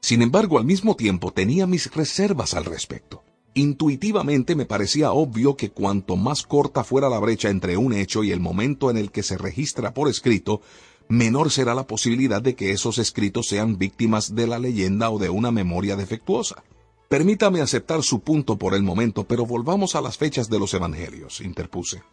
[0.00, 3.22] Sin embargo, al mismo tiempo tenía mis reservas al respecto.
[3.54, 8.30] Intuitivamente me parecía obvio que cuanto más corta fuera la brecha entre un hecho y
[8.30, 10.62] el momento en el que se registra por escrito,
[11.08, 15.30] menor será la posibilidad de que esos escritos sean víctimas de la leyenda o de
[15.30, 16.62] una memoria defectuosa.
[17.08, 21.40] Permítame aceptar su punto por el momento, pero volvamos a las fechas de los evangelios,
[21.40, 22.04] interpuse.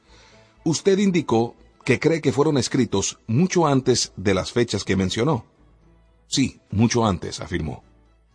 [0.64, 5.46] Usted indicó que cree que fueron escritos mucho antes de las fechas que mencionó.
[6.28, 7.84] Sí, mucho antes, afirmó.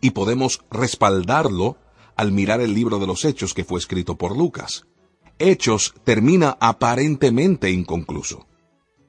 [0.01, 1.77] Y podemos respaldarlo
[2.17, 4.87] al mirar el libro de los Hechos que fue escrito por Lucas.
[5.39, 8.47] Hechos termina aparentemente inconcluso.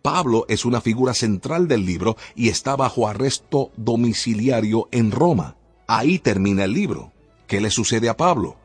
[0.02, 5.56] Pablo es una figura central del libro y está bajo arresto domiciliario en Roma.
[5.88, 7.12] Ahí termina el libro.
[7.48, 8.58] ¿Qué le sucede a Pablo?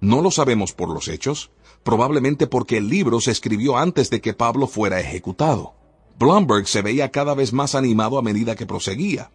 [0.00, 1.50] No lo sabemos por los hechos,
[1.82, 5.74] probablemente porque el libro se escribió antes de que Pablo fuera ejecutado.
[6.18, 9.30] Blumberg se veía cada vez más animado a medida que proseguía.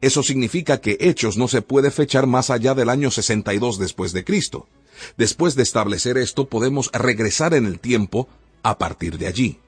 [0.00, 4.24] Eso significa que Hechos no se puede fechar más allá del año 62 después de
[4.24, 4.68] Cristo.
[5.16, 8.28] Después de establecer esto, podemos regresar en el tiempo
[8.62, 9.60] a partir de allí.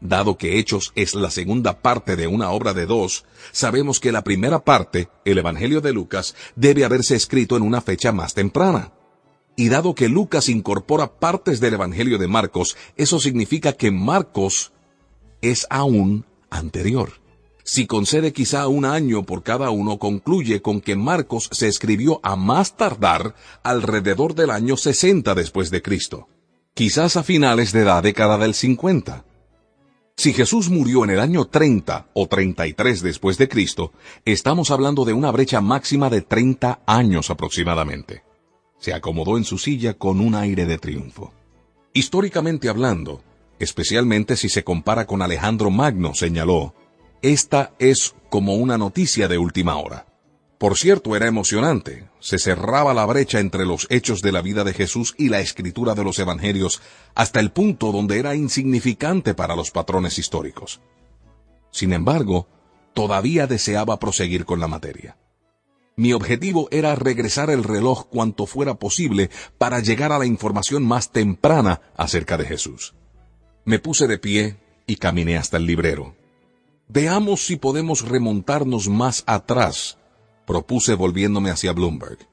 [0.00, 4.22] Dado que Hechos es la segunda parte de una obra de dos, sabemos que la
[4.22, 8.92] primera parte, el Evangelio de Lucas, debe haberse escrito en una fecha más temprana.
[9.56, 14.72] Y dado que Lucas incorpora partes del Evangelio de Marcos, eso significa que Marcos
[15.40, 17.14] es aún anterior.
[17.68, 22.34] Si concede quizá un año por cada uno, concluye con que Marcos se escribió a
[22.34, 26.28] más tardar alrededor del año 60 después de Cristo,
[26.72, 29.26] quizás a finales de la década del 50.
[30.16, 33.92] Si Jesús murió en el año 30 o 33 después de Cristo,
[34.24, 38.22] estamos hablando de una brecha máxima de 30 años aproximadamente.
[38.78, 41.34] Se acomodó en su silla con un aire de triunfo.
[41.92, 43.22] Históricamente hablando,
[43.58, 46.72] especialmente si se compara con Alejandro Magno, señaló,
[47.22, 50.06] esta es como una noticia de última hora.
[50.58, 52.08] Por cierto, era emocionante.
[52.18, 55.94] Se cerraba la brecha entre los hechos de la vida de Jesús y la escritura
[55.94, 56.82] de los evangelios
[57.14, 60.80] hasta el punto donde era insignificante para los patrones históricos.
[61.70, 62.48] Sin embargo,
[62.92, 65.16] todavía deseaba proseguir con la materia.
[65.94, 71.12] Mi objetivo era regresar el reloj cuanto fuera posible para llegar a la información más
[71.12, 72.94] temprana acerca de Jesús.
[73.64, 74.56] Me puse de pie
[74.86, 76.17] y caminé hasta el librero.
[76.88, 79.98] Veamos si podemos remontarnos más atrás
[80.48, 82.26] propuse volviéndome hacia Bloomberg.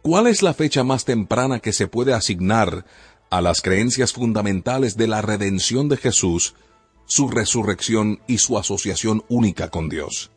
[0.00, 2.86] ¿Cuál es la fecha más temprana que se puede asignar
[3.28, 6.54] a las creencias fundamentales de la redención de Jesús,
[7.04, 10.32] su resurrección y su asociación única con Dios?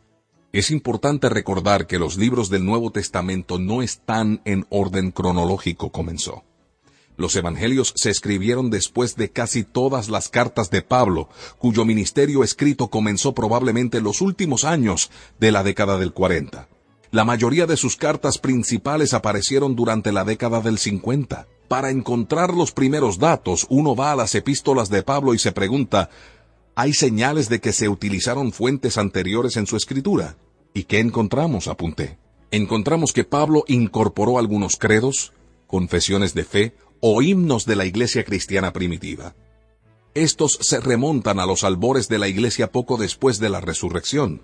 [0.52, 6.44] Es importante recordar que los libros del Nuevo Testamento no están en orden cronológico, comenzó.
[7.16, 12.88] Los evangelios se escribieron después de casi todas las cartas de Pablo, cuyo ministerio escrito
[12.88, 15.10] comenzó probablemente en los últimos años
[15.40, 16.68] de la década del 40.
[17.10, 21.46] La mayoría de sus cartas principales aparecieron durante la década del 50.
[21.68, 26.10] Para encontrar los primeros datos, uno va a las epístolas de Pablo y se pregunta,
[26.74, 30.36] ¿hay señales de que se utilizaron fuentes anteriores en su escritura?
[30.74, 31.68] ¿Y qué encontramos?
[31.68, 32.18] apunté.
[32.50, 35.32] Encontramos que Pablo incorporó algunos credos,
[35.66, 39.34] confesiones de fe o himnos de la iglesia cristiana primitiva.
[40.14, 44.42] Estos se remontan a los albores de la iglesia poco después de la resurrección.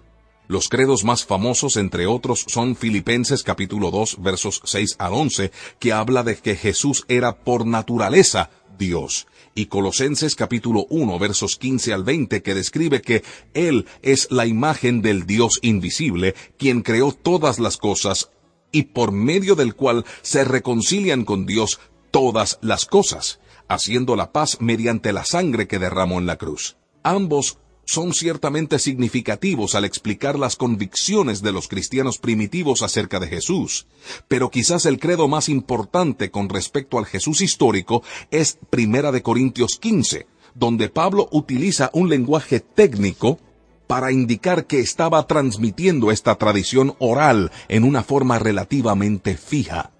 [0.48, 5.92] Los credos más famosos, entre otros, son Filipenses capítulo 2 versos 6 al 11, que
[5.92, 12.04] habla de que Jesús era por naturaleza Dios, y Colosenses capítulo 1 versos 15 al
[12.04, 13.22] 20, que describe que
[13.54, 18.30] Él es la imagen del Dios invisible, quien creó todas las cosas,
[18.72, 21.78] y por medio del cual se reconcilian con Dios
[22.12, 26.76] todas las cosas, haciendo la paz mediante la sangre que derramó en la cruz.
[27.02, 33.86] Ambos son ciertamente significativos al explicar las convicciones de los cristianos primitivos acerca de Jesús,
[34.28, 39.78] pero quizás el credo más importante con respecto al Jesús histórico es Primera de Corintios
[39.78, 43.40] 15, donde Pablo utiliza un lenguaje técnico
[43.86, 49.90] para indicar que estaba transmitiendo esta tradición oral en una forma relativamente fija.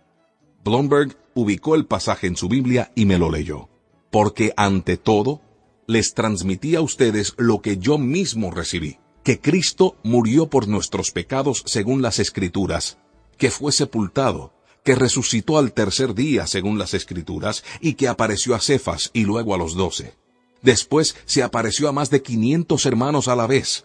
[0.65, 3.69] Blomberg ubicó el pasaje en su Biblia y me lo leyó.
[4.11, 5.41] Porque ante todo,
[5.87, 11.63] les transmití a ustedes lo que yo mismo recibí, que Cristo murió por nuestros pecados
[11.67, 12.99] según las Escrituras,
[13.39, 14.53] que fue sepultado,
[14.85, 19.55] que resucitó al tercer día según las Escrituras, y que apareció a Cefas y luego
[19.55, 20.15] a los doce.
[20.63, 23.85] Después se apareció a más de quinientos hermanos a la vez,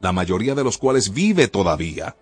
[0.00, 2.16] la mayoría de los cuales vive todavía,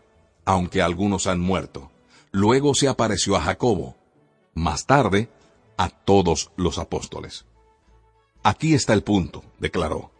[0.44, 1.90] aunque algunos han muerto.
[2.30, 3.96] Luego se apareció a Jacobo,
[4.54, 5.28] más tarde
[5.76, 7.46] a todos los apóstoles.
[8.42, 10.10] Aquí está el punto, declaró.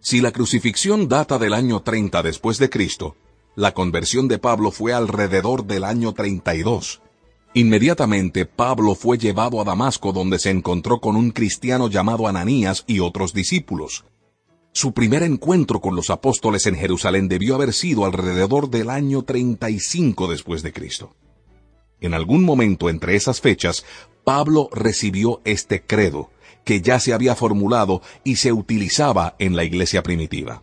[0.00, 3.16] Si la crucifixión data del año 30 después de Cristo,
[3.54, 7.00] la conversión de Pablo fue alrededor del año 32.
[7.54, 13.00] Inmediatamente Pablo fue llevado a Damasco donde se encontró con un cristiano llamado Ananías y
[13.00, 14.04] otros discípulos.
[14.72, 20.28] Su primer encuentro con los apóstoles en Jerusalén debió haber sido alrededor del año 35
[20.28, 21.14] después de Cristo.
[22.00, 23.84] En algún momento entre esas fechas,
[24.24, 26.30] Pablo recibió este credo,
[26.64, 30.62] que ya se había formulado y se utilizaba en la iglesia primitiva.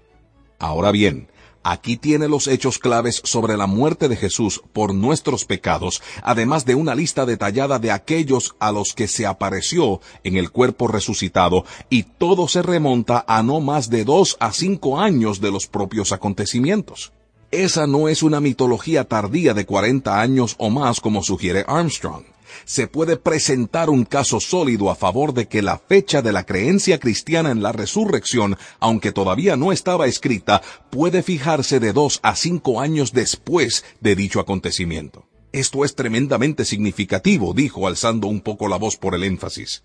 [0.60, 1.28] Ahora bien,
[1.66, 6.76] Aquí tiene los hechos claves sobre la muerte de Jesús por nuestros pecados, además de
[6.76, 12.04] una lista detallada de aquellos a los que se apareció en el cuerpo resucitado, y
[12.04, 17.14] todo se remonta a no más de dos a cinco años de los propios acontecimientos.
[17.54, 22.24] Esa no es una mitología tardía de 40 años o más como sugiere Armstrong
[22.66, 27.00] se puede presentar un caso sólido a favor de que la fecha de la creencia
[27.00, 32.80] cristiana en la resurrección, aunque todavía no estaba escrita, puede fijarse de dos a cinco
[32.80, 35.26] años después de dicho acontecimiento.
[35.52, 39.84] Esto es tremendamente significativo, dijo alzando un poco la voz por el énfasis.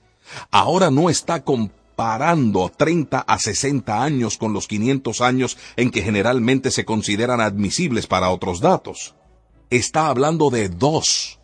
[0.51, 1.43] Ahora no está
[1.99, 8.07] comparando 30 a 60 años con los 500 años en que generalmente se consideran admisibles
[8.07, 9.17] para otros datos.
[9.69, 11.41] Está hablando de dos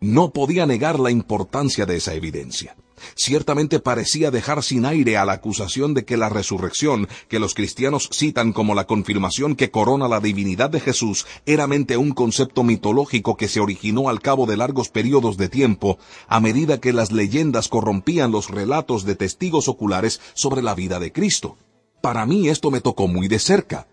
[0.00, 2.74] no podía negar la importancia de esa evidencia.
[3.14, 8.08] Ciertamente parecía dejar sin aire a la acusación de que la resurrección, que los cristianos
[8.12, 13.36] citan como la confirmación que corona la divinidad de Jesús, era mente un concepto mitológico
[13.36, 15.98] que se originó al cabo de largos periodos de tiempo,
[16.28, 21.12] a medida que las leyendas corrompían los relatos de testigos oculares sobre la vida de
[21.12, 21.56] Cristo.
[22.00, 23.86] Para mí esto me tocó muy de cerca.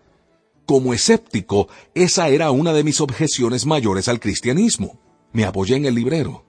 [0.66, 4.98] Como escéptico, esa era una de mis objeciones mayores al cristianismo.
[5.32, 6.44] Me apoyé en el librero.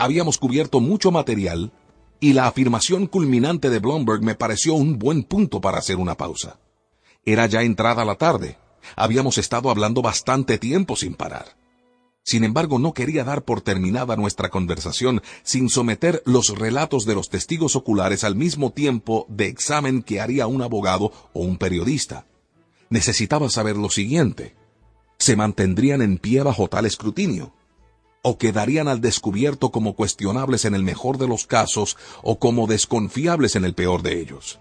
[0.00, 1.72] Habíamos cubierto mucho material
[2.20, 6.58] y la afirmación culminante de Blomberg me pareció un buen punto para hacer una pausa.
[7.26, 8.56] Era ya entrada la tarde.
[8.96, 11.54] Habíamos estado hablando bastante tiempo sin parar.
[12.22, 17.28] Sin embargo, no quería dar por terminada nuestra conversación sin someter los relatos de los
[17.28, 22.24] testigos oculares al mismo tiempo de examen que haría un abogado o un periodista.
[22.88, 24.56] Necesitaba saber lo siguiente.
[25.18, 27.52] ¿Se mantendrían en pie bajo tal escrutinio?
[28.22, 33.56] O quedarían al descubierto como cuestionables en el mejor de los casos o como desconfiables
[33.56, 34.58] en el peor de ellos.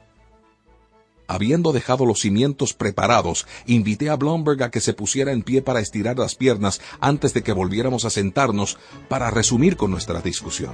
[1.28, 5.80] Habiendo dejado los cimientos preparados, invité a Blomberg a que se pusiera en pie para
[5.80, 8.80] estirar las piernas antes de que volviéramos a sentarnos
[9.10, 10.74] para resumir con nuestra discusión.